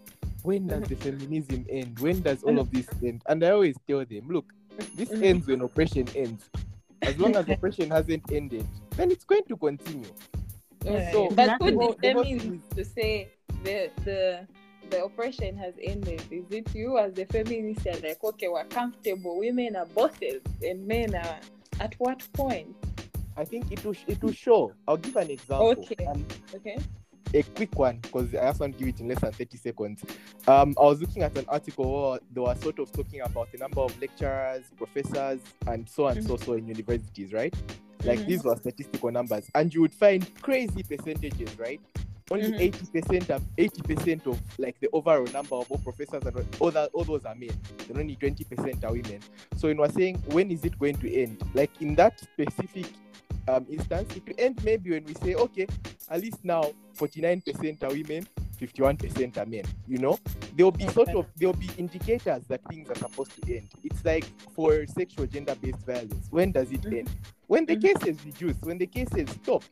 [0.43, 1.99] when does the feminism end?
[2.01, 3.23] When does all of this end?
[3.27, 4.53] And I always tell them, look,
[4.95, 5.23] this Mhm.
[5.23, 6.43] ends when oppression ends.
[7.03, 8.67] As long as oppression hasn't ended,
[8.97, 10.09] then it's going to continue.
[10.85, 11.73] Yeah, So- but Exactly.
[11.73, 13.29] who The whole- determines to say
[13.63, 14.47] the the
[14.91, 16.23] the oppression has ended?
[16.31, 20.87] Is it you as the feminist are like, okay, we're comfortable, women are bosses and
[20.87, 21.41] men are
[21.81, 22.77] at what point?
[23.37, 24.73] I think it will it will show.
[24.87, 25.71] I'll give an example.
[25.71, 26.05] Okay.
[26.07, 26.25] Um,
[26.55, 26.79] Okay.
[27.35, 30.03] A quick one because I just want to give it in less than 30 seconds.
[30.47, 33.59] Um, I was looking at an article where they were sort of talking about the
[33.59, 37.55] number of lecturers, professors, and so and so so in universities, right?
[38.05, 38.27] Like Mhm.
[38.27, 41.81] these were statistical numbers, and you would find crazy percentages, right?
[42.31, 42.61] Only Mhm.
[42.61, 47.05] 80% of 80% of like the overall number of all professors and all that all
[47.05, 47.51] those are men.
[47.87, 49.21] Then only 20% are women.
[49.57, 51.43] So it was saying when is it going to end?
[51.53, 52.87] Like in that specific
[53.49, 55.67] um, instance, it will end maybe when we say, okay,
[56.11, 58.27] at least now 49% are women,
[58.61, 59.65] 51% are men.
[59.87, 60.19] You know,
[60.57, 63.69] there'll be sort of there'll be indicators that things are supposed to end.
[63.83, 64.25] It's like
[64.55, 66.29] for sexual gender-based violence.
[66.31, 66.99] When does it Mhm.
[67.01, 67.11] end?
[67.47, 67.83] When the Mhm.
[67.83, 68.61] cases reduce.
[68.63, 69.65] When the cases stop.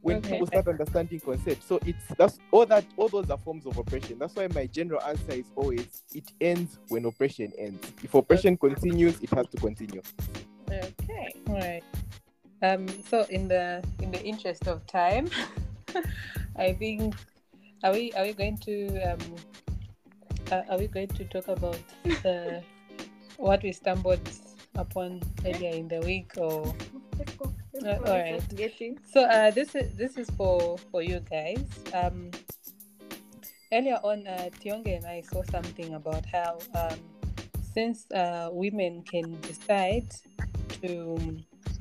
[0.00, 0.32] When Okay.
[0.32, 1.62] people start understanding consent.
[1.62, 4.18] So it's that's all that all those are forms of oppression.
[4.18, 7.90] That's why my general answer is always it ends when oppression ends.
[8.02, 10.02] If oppression continues, it has to continue.
[10.68, 11.34] Okay.
[11.48, 11.82] All right.
[12.62, 12.86] Um.
[13.10, 15.28] So in the in the interest of time,
[16.56, 17.14] I think
[17.82, 19.20] are we are we going to um
[20.52, 21.78] uh, are we going to talk about
[22.22, 22.62] the
[23.36, 24.20] what we stumbled
[24.76, 26.74] upon earlier in the week or
[27.18, 27.52] Let's go.
[27.72, 28.12] Let's Uh, go.
[28.12, 28.34] all right.
[28.40, 28.98] just get in.
[29.12, 31.62] so uh this is this is for for you guys
[31.94, 32.30] um
[33.72, 36.98] earlier on uh Tionge and I saw something about how um
[37.74, 40.06] since uh women can decide
[40.82, 41.18] to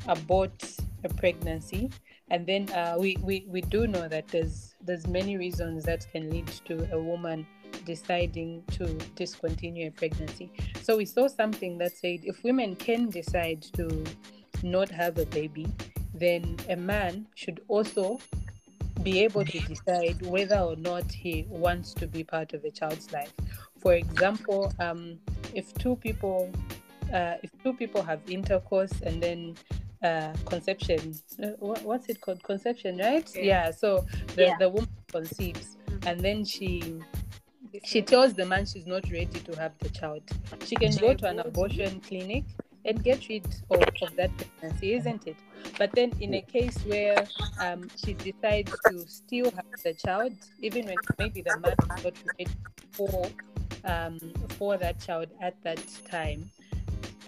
[0.07, 1.89] abort a pregnancy.
[2.29, 6.29] And then uh, we, we we do know that there's there's many reasons that can
[6.29, 7.45] lead to a woman
[7.85, 8.85] deciding to
[9.15, 10.51] discontinue a pregnancy.
[10.81, 14.03] So we saw something that said if women can decide to
[14.63, 15.67] not have a baby
[16.13, 18.19] then a man should also
[19.01, 23.11] be able to decide whether or not he wants to be part of a child's
[23.11, 23.33] life.
[23.79, 25.19] For example um,
[25.53, 26.51] if two people
[27.13, 29.55] uh, if two people have intercourse and then
[30.03, 31.15] uh, conception.
[31.41, 32.43] Uh, what, what's it called?
[32.43, 33.29] Conception right?
[33.35, 33.43] Yeah.
[33.43, 34.57] yeah, so the, Yeah.
[34.59, 36.07] the woman conceives Mhm.
[36.07, 36.99] and then she
[37.83, 40.21] she tells the man she's not ready to have the child.
[40.65, 42.43] She can go to an abortion clinic
[42.85, 45.37] and get rid of, of that pregnancy isn't it?
[45.79, 47.25] But then in a case where
[47.59, 52.13] um, she decides to still have the child even when maybe the man is not
[52.37, 52.51] ready
[52.91, 53.25] for
[53.85, 54.19] um,
[54.59, 56.49] for that child at that time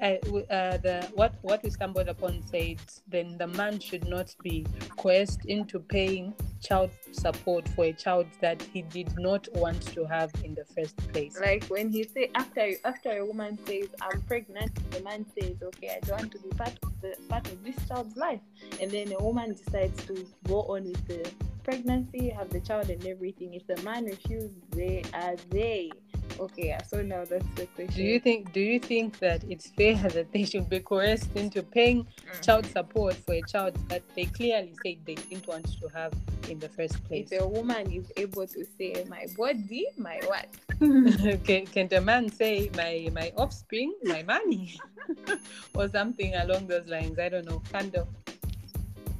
[0.01, 2.77] uh, uh, the what what we stumbled upon said
[3.07, 4.65] then the man should not be
[4.97, 10.31] coerced into paying child support for a child that he did not want to have
[10.43, 11.39] in the first place.
[11.39, 15.89] Like when he say after after a woman says I'm pregnant, the man says, Okay,
[15.95, 18.41] I don't want to be part of the part of this child's life.
[18.81, 21.29] And then a woman decides to go on with the
[21.65, 23.53] pregnancy, have the child and everything.
[23.55, 25.91] If the man refuses, they are they.
[26.39, 27.95] Okay, so now that's the question.
[27.95, 31.63] Do you think do you think that it's fair that they should be coerced into
[31.63, 32.41] paying Mm.
[32.45, 36.13] child support for a child that they clearly said they didn't want to have
[36.49, 37.31] in the first place?
[37.31, 40.47] if a woman is able to say my body, my what?
[41.47, 44.77] can, can the man say my my offspring, my money,
[45.75, 47.17] or something along those lines?
[47.19, 47.61] I don't know.
[47.71, 48.07] Kind of.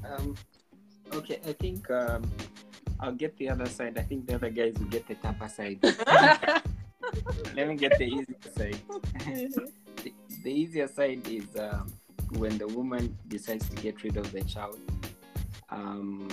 [0.04, 0.36] Um,
[1.14, 2.24] okay, I think um,
[3.00, 3.98] I'll get the other side.
[3.98, 5.80] I think the other guys will get the tougher side.
[7.56, 8.78] Let me get the easier side.
[10.04, 11.92] the, the easier side is um,
[12.38, 14.80] when the woman decides to get rid of the child.
[15.70, 16.28] Um,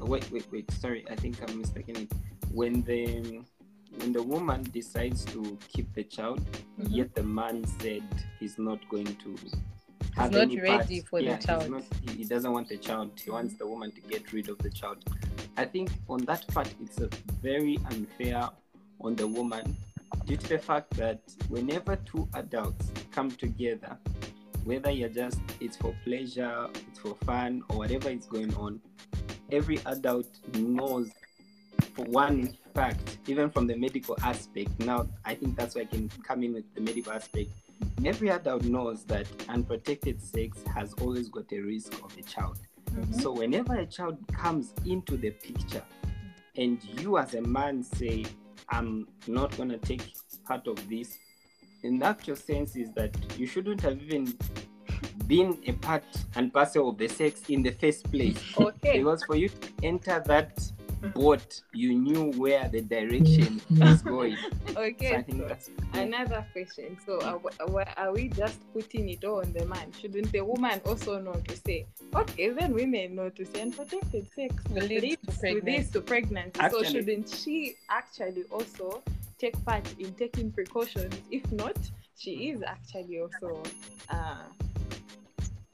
[0.00, 0.70] wait, wait, wait.
[0.72, 1.96] Sorry, I think I'm mistaken.
[1.96, 2.12] It
[2.52, 3.40] when the
[3.98, 6.40] when the woman decides to keep the child,
[6.78, 6.88] Mhm.
[6.96, 8.02] yet the man said
[8.38, 9.36] he's not going to.
[10.20, 11.70] Have not any ready part- for the yeah, he's child.
[11.70, 13.10] not- he, he doesn't want the child.
[13.22, 14.98] He wants the woman to get rid of the child.
[15.56, 17.08] I think on that part, it's a
[17.42, 18.48] very unfair
[19.00, 19.76] on the woman
[20.26, 23.96] due to the fact that whenever two adults come together,
[24.64, 28.80] whether you're just it's for pleasure, it's for fun, or whatever is going on,
[29.50, 31.10] every adult knows
[31.94, 34.70] for one fact, even from the medical aspect.
[34.80, 37.50] Now, I think that's why I can come in with the medical aspect.
[38.04, 42.58] Every adult knows that unprotected sex has always got a risk of a child.
[42.90, 43.20] Mm-hmm.
[43.20, 45.84] So whenever a child comes into the picture,
[46.56, 48.24] and you as a man say,
[48.68, 50.02] "I'm not gonna take
[50.44, 51.18] part of this,"
[51.82, 54.34] in the actual sense is that you shouldn't have even
[55.26, 56.04] been a part
[56.34, 58.38] and parcel of the sex in the first place.
[58.58, 58.98] Okay.
[58.98, 60.60] Because for you to enter that
[61.14, 63.92] boat, you knew where the direction mm.
[63.92, 64.36] is going.
[64.36, 65.22] So I Okay.
[65.22, 66.96] think so that's Another question.
[67.04, 69.92] So, uh, are, we- are we just putting it all on the man?
[70.00, 74.54] Shouldn't the woman also know to say, okay, then women know to say unprotected sex
[74.70, 76.60] Leads leads to to this to pregnancy.
[76.70, 79.02] so, shouldn't she actually also
[79.38, 81.14] take part in taking precautions?
[81.30, 81.76] If not,
[82.16, 82.54] she mm.
[82.56, 83.62] is actually also
[84.10, 84.42] uh,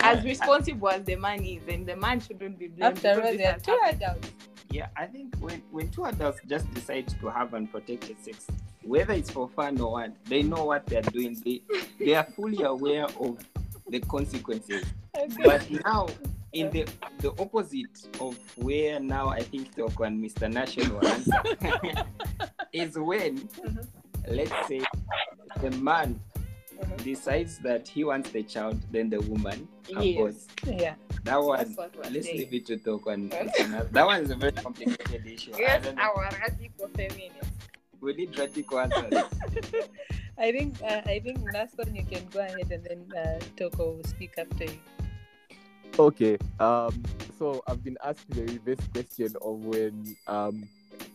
[0.01, 2.97] as responsible as the man is, and the man shouldn't be blamed.
[2.97, 4.31] After all, this there are two adults.
[4.71, 8.47] Yeah, I think when, when two adults just decide to have unprotected sex,
[8.83, 11.41] whether it's for fun or what, they know what they're doing.
[11.45, 11.63] They
[11.99, 13.39] they are fully aware of
[13.89, 14.85] the consequences.
[15.43, 16.09] But now,
[16.53, 16.87] in the
[17.19, 20.53] the opposite of where now I think Toko and Mr.
[20.53, 21.33] National answer
[22.73, 23.87] is when, Mhm.
[24.29, 24.81] let's say,
[25.61, 26.21] the man
[26.77, 27.03] Mhm.
[27.05, 29.99] decides that he wants the child, then the woman Yes.
[29.99, 30.47] aborts.
[30.67, 30.95] Yeah.
[31.25, 32.39] That one, That's let's saying.
[32.39, 33.29] leave it to talk on.
[33.93, 35.53] That one is a very complicated issue.
[35.59, 37.51] Yes, our radical feminist.
[38.01, 39.25] We need radical answers.
[40.39, 43.97] I think uh, I think last one you can go ahead and then uh, Toko
[43.97, 44.79] will speak after you.
[45.99, 46.37] Okay.
[46.61, 46.93] Um.
[47.39, 50.69] So I've been asked the reverse question of when um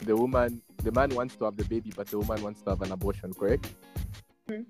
[0.05, 2.81] the woman, the man wants to have the baby, but the woman wants to have
[2.81, 3.31] an abortion.
[3.33, 3.69] Correct?
[4.49, 4.65] Mhm.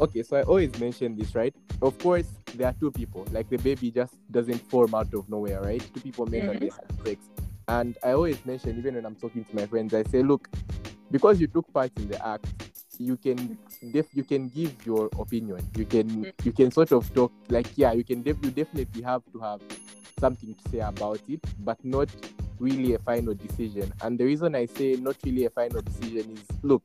[0.00, 0.22] Okay.
[0.22, 1.54] So I always mention this, right?
[1.82, 3.26] Of course, there are two people.
[3.32, 5.82] Like the baby just doesn't form out of nowhere, right?
[5.94, 6.96] Two people met and they mm-hmm.
[6.96, 7.28] had sex.
[7.68, 10.48] And I always mention, even when I'm talking to my friends, I say, look,
[11.10, 12.46] because you took part in the act,
[12.98, 13.58] you can
[13.92, 15.60] def- you can give your opinion.
[15.76, 19.22] You can you can sort of talk like yeah, you can def- you definitely have
[19.32, 19.60] to have
[20.18, 22.08] something to say about it, but not
[22.58, 23.92] really a final decision.
[24.02, 26.82] And the reason I say not really a final decision is look,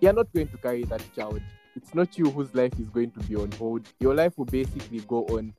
[0.00, 1.40] you're not going to carry that child.
[1.74, 3.82] It's not you whose life is going to be on hold.
[4.00, 5.54] Your life will basically go on.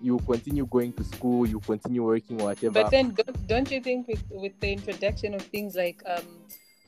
[0.00, 2.82] You continue going to school, you continue working, or whatever.
[2.82, 6.26] But then, don't, don't you think with with the introduction of things like um,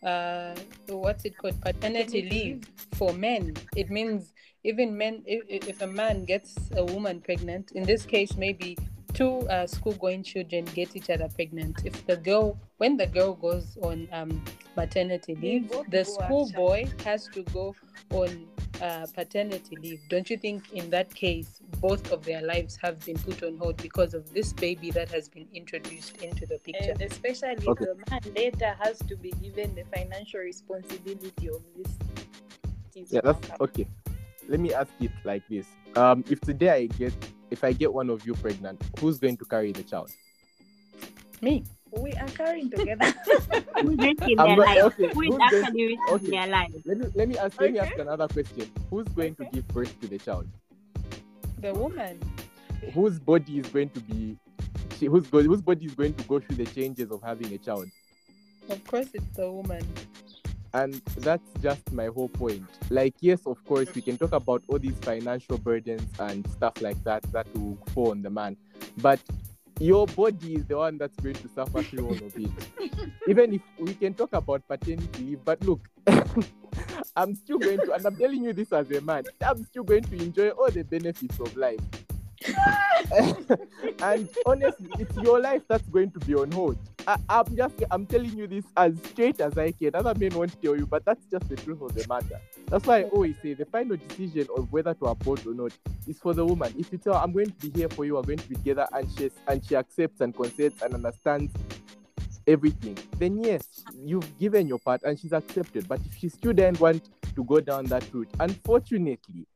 [0.03, 0.55] uh,
[0.89, 4.33] what's it called, paternity Paternity leave for men, it means
[4.65, 8.77] even men, if, if a man gets a woman pregnant, in this case, maybe
[9.13, 11.83] two uh, school-going children get each other pregnant.
[11.85, 14.43] If the girl, when the girl goes on um,
[14.77, 17.77] maternity leave, the go schoolboy has to go
[18.11, 18.47] on
[18.81, 20.01] uh, paternity leave.
[20.09, 23.77] Don't you think in that case, both of their lives have been put on hold
[23.79, 26.91] because of this baby that has been introduced into the picture?
[26.93, 27.85] And especially Okay.
[27.85, 31.93] the man later has to be given the financial responsibility of this.
[33.11, 33.87] yeah that's okay
[34.49, 35.67] let me ask it like this
[35.97, 37.13] um if today i get
[37.51, 40.11] if i get one of you pregnant who's going to carry the child
[41.43, 41.65] Me.
[41.99, 43.05] We are carrying together.
[43.83, 44.83] Who's risking I'm their not- life?
[44.85, 46.31] okay, Who is who's going- actually risking okay.
[46.31, 46.71] their life?
[46.85, 50.01] let me let me ask let me ask another question who's going to give birth
[50.01, 50.47] to the child
[51.61, 52.19] The woman.
[52.93, 54.37] whose body is going to be
[54.99, 57.59] she- whose, go- whose body is going to go through the changes of having a
[57.59, 57.89] child
[58.69, 59.83] Of course, it's the woman.
[60.75, 64.79] and that's just my whole point like yes of course we can talk about all
[64.79, 68.57] these financial burdens and stuff like that that will fall on the man
[68.99, 69.21] but
[69.81, 72.51] your body is the one that's going to suffer through all of it.
[73.29, 75.81] Even if we can talk about paternity leave but look
[77.17, 80.03] i'm still going to and i'm telling you this as a man i'm still going
[80.03, 81.81] to enjoy all the benefits of life
[84.03, 86.77] and honestly it's your life that's going to be on hold.
[87.07, 89.95] I, i'm just i'm telling you this as straight as i can.
[89.95, 92.41] Other men won't tell you but that's just the truth of the matter.
[92.67, 95.73] That's why i always say the final decision of whether to abort or not
[96.07, 96.75] is for the woman.
[96.79, 98.57] If you tell her, i'm going to be here for you we're going to be
[98.57, 101.53] together and she and she accepts and consents and understands
[102.47, 105.89] everything then yes you've given your part and she's accepted.
[105.89, 108.29] But if she still doesn't want to go down that route.
[108.41, 109.47] Unfortunately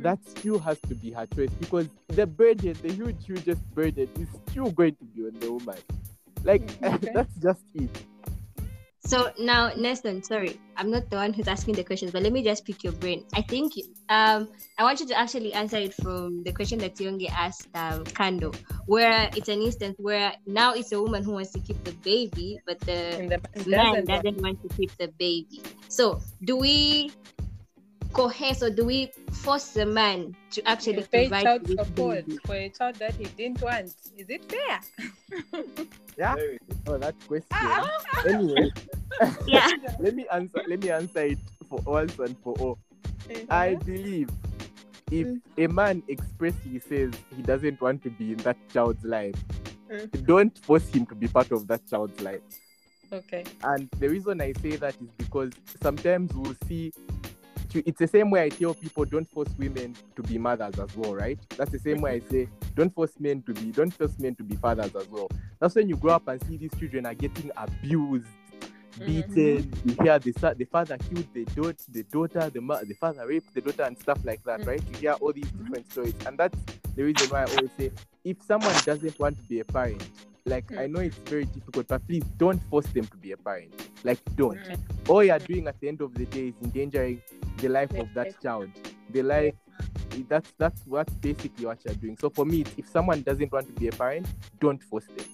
[0.00, 4.28] that still has to be her choice because the burden the huge hugest burden is
[4.48, 5.78] still going to be on the woman
[6.44, 7.10] like Okay.
[7.14, 7.90] that's just it
[9.06, 12.42] So now, Nelson, sorry, I'm not the one who's asking the questions, but let me
[12.42, 13.22] just pick your brain.
[13.38, 13.72] I think
[14.08, 18.02] um, I want you to actually answer it from the question that Yonge asked um,
[18.02, 18.50] Kando,
[18.86, 22.58] where it's an instance where now it's a woman who wants to keep the baby,
[22.66, 23.38] but the And the
[23.70, 24.08] man man doesn't.
[24.10, 25.62] want- doesn't want to keep the baby.
[25.86, 27.12] So, do we
[28.16, 32.38] coerce or do we force the man to actually pay provide child support baby?
[32.44, 33.94] for a child that he didn't want.
[34.16, 34.80] Is it fair?
[36.16, 36.34] yeah
[36.86, 38.22] oh that question ah, ah, ah.
[38.26, 38.70] anyway
[39.46, 39.68] Yeah.
[40.00, 41.38] let me answer let me answer it
[41.68, 42.78] for once and for all
[43.28, 43.44] uh-huh.
[43.50, 44.30] I believe
[45.10, 45.40] if mm.
[45.58, 49.34] a man expressly says he doesn't want to be in that child's life,
[49.90, 50.26] Mm.
[50.26, 52.40] don't force him to be part of that child's life.
[53.12, 53.44] Okay.
[53.62, 56.92] And the reason I say that is because sometimes we'll see
[57.84, 61.14] it's the same way I tell people don't force women to be mothers as well,
[61.14, 61.38] right?
[61.56, 64.42] That's the same way I say don't force men to be don't force men to
[64.44, 65.28] be fathers as well.
[65.60, 68.26] That's when you grow up and see these children are getting abused,
[69.04, 69.72] beaten.
[69.84, 73.54] You hear the the father killed the daughter, the daughter, the ma- the father raped
[73.54, 74.66] the daughter and stuff like that, Mhm.
[74.66, 74.82] right?
[74.90, 76.58] You hear all these different stories, and that's
[76.94, 77.90] the reason why I always say
[78.24, 80.02] if someone doesn't want to be a parent,
[80.46, 80.92] like I mm.
[80.92, 83.72] know it's very difficult, but please don't force them to be a parent.
[84.04, 84.58] Like don't.
[84.58, 84.78] Mm.
[85.08, 87.22] All you're doing at the end of the day is endangering
[87.58, 88.70] the life of that child.
[89.10, 89.54] The life
[90.28, 92.16] that's that's that's basically what you're doing.
[92.18, 94.26] So for me, if someone doesn't want to be a parent,
[94.60, 95.26] don't force them.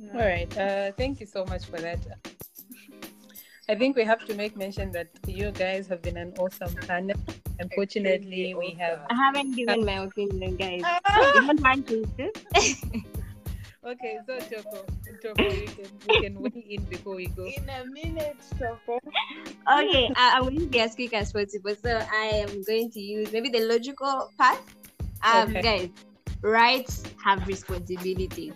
[0.00, 0.14] Mm.
[0.14, 0.58] All right.
[0.58, 1.98] Uh, thank you so much for that.
[3.68, 7.16] I think we have to make mention that you guys have been an awesome panel.
[7.58, 9.00] Unfortunately, we have.
[9.08, 10.82] I haven't given my opinion, guys.
[11.16, 12.32] you don't want to?
[13.84, 14.84] Okay, so Toko,
[15.22, 17.46] Toko, you can you can weigh in before we go.
[17.46, 18.98] In a minute, Toko.
[19.68, 21.74] Okay, I, I'm going to be as quick as possible.
[21.82, 24.62] So I am going to use maybe the logical path.
[25.24, 25.62] Um, Okay.
[25.62, 25.90] guys,
[26.42, 28.54] rights have responsibilities.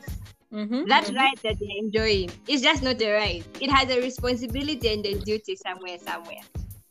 [0.53, 1.16] Mhm, That mhm.
[1.16, 3.45] right that they're enjoying is just not a right.
[3.61, 6.43] It has a responsibility and a duty somewhere, somewhere.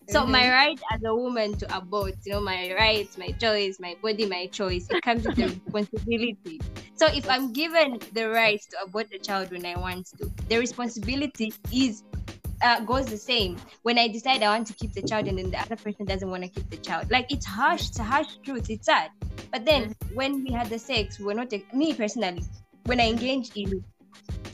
[0.09, 0.31] So Mhm.
[0.31, 4.25] my right as a woman to abort, you know, my rights, my choice, my body,
[4.25, 6.59] my choice, it comes with a responsibility.
[6.95, 10.57] So if I'm given the right to abort a child when I want to, the
[10.57, 12.03] responsibility is
[12.61, 15.51] uh, goes the same when I decide I want to keep the child and then
[15.51, 17.11] the other person doesn't want to keep the child.
[17.11, 19.11] Like it's harsh, it's a harsh truth, it's sad.
[19.51, 20.15] But then mm-hmm.
[20.15, 22.43] when we had the sex, we were not me personally,
[22.85, 23.83] when I engage in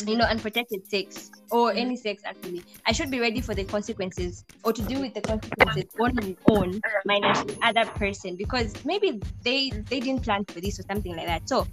[0.07, 1.77] you know unprotected sex or mm-hmm.
[1.77, 5.21] any sex actually, I should be ready for the consequences or to deal with the
[5.21, 9.83] consequences on my own minus the other person because maybe they mm-hmm.
[9.83, 11.47] they didn't plan for this or something like that.
[11.47, 11.67] So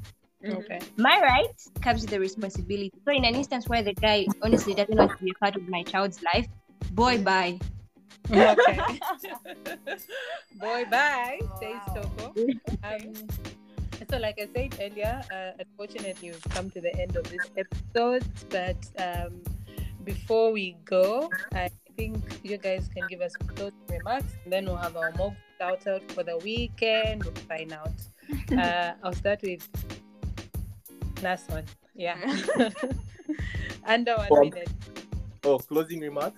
[0.44, 0.78] Okay.
[0.96, 2.92] my right comes with the responsibility.
[3.04, 5.68] So in an instance where the guy honestly doesn't want to be a part of
[5.68, 6.46] my child's life,
[6.92, 7.58] boy bye.
[8.30, 8.78] Okay.
[10.60, 11.38] Boy, bye.
[11.60, 12.02] Says Wow.
[12.18, 12.34] Toko.
[12.82, 13.14] Um,
[14.10, 18.24] so, like I said earlier, uh, unfortunately, we've come to the end of this episode.
[18.50, 19.42] But um,
[20.04, 24.76] before we go, I think you guys can give us closing remarks, and then we'll
[24.76, 27.24] have our mock shout out for the weekend.
[27.24, 27.92] We'll find out.
[28.52, 29.66] Uh, I'll start with
[31.22, 31.64] last one.
[31.94, 32.16] Yeah.
[33.84, 34.70] Under one Um, minute.
[35.44, 36.36] Oh, closing remarks.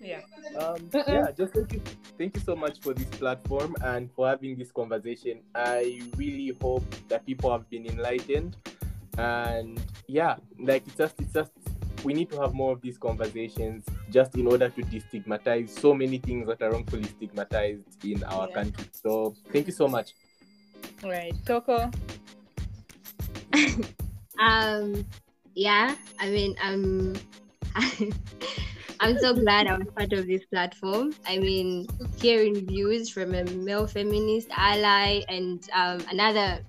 [0.00, 0.20] Yeah.
[0.56, 1.04] Um, Uh-uh.
[1.12, 1.82] yeah, just thank you,
[2.18, 5.40] thank you so much for this platform and for having this conversation.
[5.54, 8.56] I really hope that people have been enlightened,
[9.18, 9.78] and
[10.08, 11.52] yeah, like it's just, it's just,
[12.02, 16.18] we need to have more of these conversations just in order to destigmatize so many
[16.18, 18.54] things that are wrongfully stigmatized in our Yeah.
[18.54, 18.84] country.
[18.92, 20.14] So thank you so much.
[21.04, 21.34] All right.
[21.46, 21.90] Toko.
[24.40, 25.06] Um,
[25.54, 27.14] yeah, I mean, um,
[29.00, 31.14] I'm so glad I was part of this platform.
[31.26, 31.86] I mean,
[32.20, 36.60] hearing views from a male feminist ally and um, another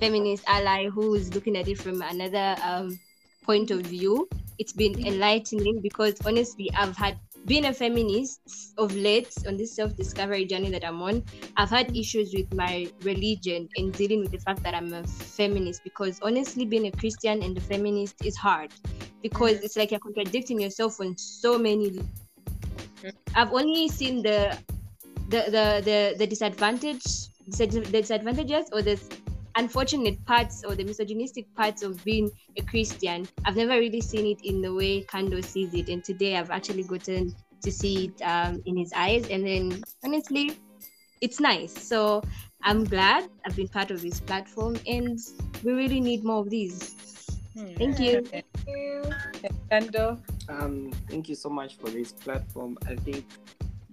[0.00, 2.98] feminist ally who is looking at it from another um,
[3.44, 9.32] point of view, it's been enlightening because honestly, I've had been a feminist of late
[9.46, 11.24] on this self-discovery journey that I'm on.
[11.56, 15.82] I've had issues with my religion and dealing with the fact that I'm a feminist
[15.84, 18.70] because honestly, being a Christian and a feminist is hard
[19.22, 19.64] because mm.
[19.64, 21.90] it's like you're contradicting yourself on so many.
[23.02, 23.12] Mm.
[23.34, 24.56] I've only seen the
[25.28, 27.04] the the the, the disadvantage,
[27.46, 29.00] the disadvantages or the
[29.58, 33.28] unfortunate parts or the misogynistic parts of being a Christian.
[33.44, 36.84] I've never really seen it in the way Kando sees it, and today I've actually
[36.84, 39.28] gotten to see it um, in his eyes.
[39.28, 40.56] And then honestly,
[41.20, 41.74] it's nice.
[41.76, 42.22] So
[42.62, 45.18] I'm glad I've been part of this platform, and
[45.64, 46.94] we really need more of these.
[47.76, 48.18] Thank you.
[48.18, 48.44] Okay.
[49.70, 50.20] Kando.
[50.48, 52.78] Um, thank you so much for this platform.
[52.86, 53.24] I think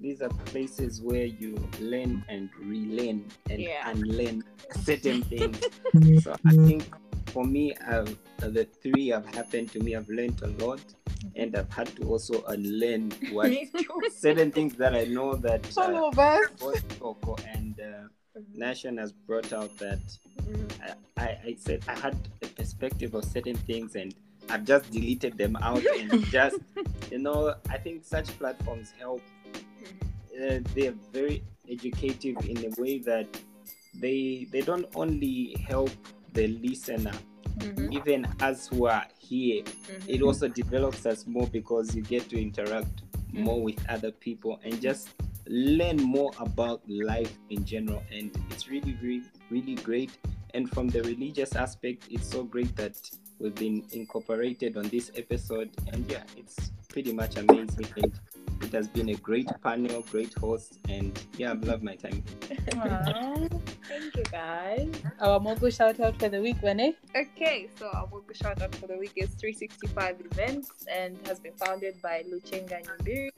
[0.06, 3.90] these are places where you learn and relearn and Yeah.
[3.90, 4.44] unlearn
[4.84, 5.58] certain things.
[6.24, 6.84] so I think
[7.34, 8.06] for me, uh,
[8.38, 9.96] the three have happened to me.
[9.96, 10.80] I've learned a lot,
[11.36, 13.52] and I've had to also unlearn what
[14.12, 16.16] certain things that I know that uh, All of
[16.60, 20.04] both Coco and uh, Nason has brought out that
[20.84, 24.14] I, I, I said I had a perspective of certain things and
[24.52, 26.60] I've just deleted them out and just
[27.12, 29.24] you know I think such platforms help.
[30.36, 33.28] Uh, they're very educative in a way that
[33.96, 35.90] they they don't only help
[36.34, 37.14] the listener,
[37.58, 37.94] Mhm.
[37.94, 39.64] even us who are here.
[39.64, 40.10] Mhm.
[40.10, 44.82] It also develops us more because you get to interact more with other people and
[44.82, 45.10] just
[45.48, 50.10] learn more about life in general and it's really really really great
[50.56, 52.98] and from the religious aspect it's so great that
[53.40, 58.12] we've been incorporated on this episode and yeah it's pretty much amazing and
[58.62, 62.24] it has been a great panel great host and yeah i've loved my time
[62.76, 63.48] Aw.
[63.88, 64.90] Thank you, guys.
[65.20, 66.96] Our Mogo shout out for the week, Wene.
[67.16, 71.54] Okay, so our Wogo shout out for the week is 365 Events and has been
[71.54, 73.30] founded by Luchenga Nyibiri.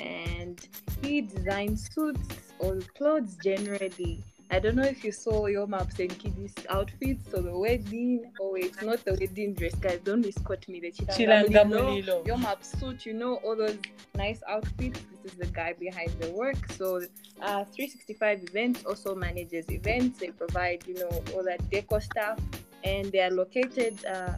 [0.00, 0.66] And
[1.02, 4.24] he designs suits or clothes generally.
[4.50, 8.30] I don't know if you saw your maps and kiddies outfits or the wedding.
[8.40, 10.00] Oh, it's not the wedding dress, guys.
[10.04, 10.80] Don't misquote me.
[10.80, 12.26] The Chilanga Chilanga Mulilo.
[12.26, 13.78] Your map suit, you know, all those
[14.14, 15.00] nice outfits.
[15.22, 16.70] This is the guy behind the work.
[16.72, 16.96] So
[17.40, 20.20] uh, 365 Events also manages events.
[20.20, 22.38] They provide, you know, all that deco stuff,
[22.84, 24.34] and they are located uh,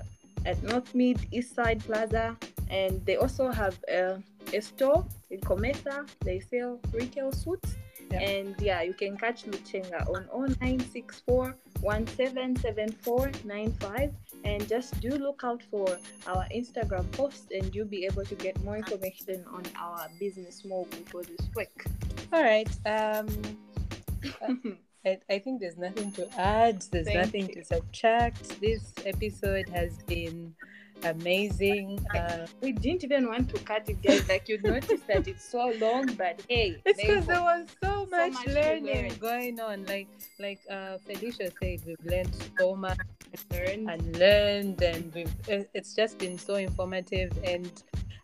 [0.47, 2.37] at North Mid East Side Plaza,
[2.71, 4.23] and they also have a,
[4.55, 6.09] a store in Comesa.
[6.25, 7.77] They sell retail suits.
[8.11, 8.21] Yeah.
[8.21, 14.13] And yeah, you can catch Luchenga on 0964 177495
[14.45, 15.87] and just do look out for
[16.27, 20.99] our Instagram post and you'll be able to get more information on our business mogul
[21.07, 21.87] for this week.
[22.33, 22.69] All right.
[22.87, 23.29] Um,
[25.07, 26.83] I, I think there's nothing to add.
[26.91, 27.55] There's Thank nothing you.
[27.55, 28.61] to subtract.
[28.61, 30.55] This episode has been
[31.05, 32.05] amazing.
[32.15, 34.29] Uh, We didn't even want to cut it, guys.
[34.29, 38.33] Like you noticed that it's so long, but hey, it's because there was so much,
[38.33, 39.85] much to learning going on.
[39.87, 42.99] Like like uh, Felisho said, we've learned so much
[43.53, 43.91] learned.
[43.91, 45.35] and learned, and we've
[45.75, 47.33] it's just been so informative.
[47.45, 47.71] And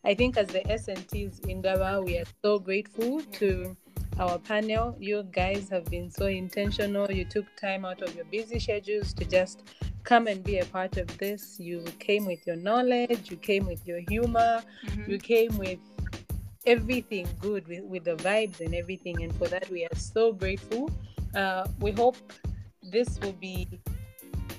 [0.05, 3.77] I think as the S&Ts Indaba, we are so grateful to
[4.19, 4.97] our panel.
[4.99, 7.11] You guys have been so intentional.
[7.11, 9.63] You took time out of your busy schedules to just
[10.05, 11.57] come and be a part of this.
[11.59, 15.09] You came with your knowledge, you came with your humor, Mhm.
[15.09, 15.79] you came with
[16.67, 20.89] everything good with, with the vibes and everything and for that we are so grateful
[21.35, 22.17] uh, we hope
[22.85, 23.67] this will be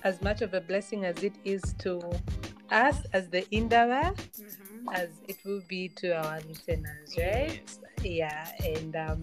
[0.04, 2.02] as much of a blessing as it is to
[2.72, 4.94] us as the Indaba Mhm.
[4.94, 7.62] as it will be to our listeners right
[8.04, 9.22] yeah and um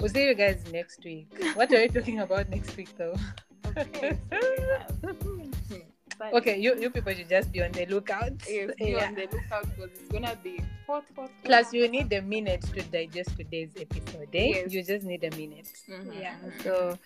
[0.00, 3.14] we'll see you guys next week what are we talking about next week though
[3.76, 4.18] Okay.
[4.30, 5.82] so we have-.
[6.18, 9.08] But okay you, you people should just be on the lookout Yes, be Yeah.
[9.08, 11.30] on the lookout because it's gonna be hot, hot.
[11.44, 11.74] Plus, hot.
[11.74, 14.28] you need a minute to digest today's episode.
[14.32, 14.64] Eh?
[14.64, 14.72] Yes.
[14.72, 15.68] You just need a minute.
[15.90, 16.16] Mhm.
[16.18, 16.36] Yeah.
[16.64, 16.96] So,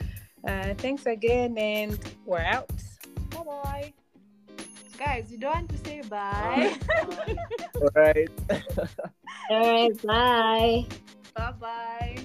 [0.46, 2.70] uh, thanks again, and we're out.
[3.34, 3.92] Bye bye.
[4.96, 6.76] Guys, you don't want to say bye.
[7.82, 8.30] All right.
[9.50, 10.86] All right, bye.
[11.34, 12.16] bye bye.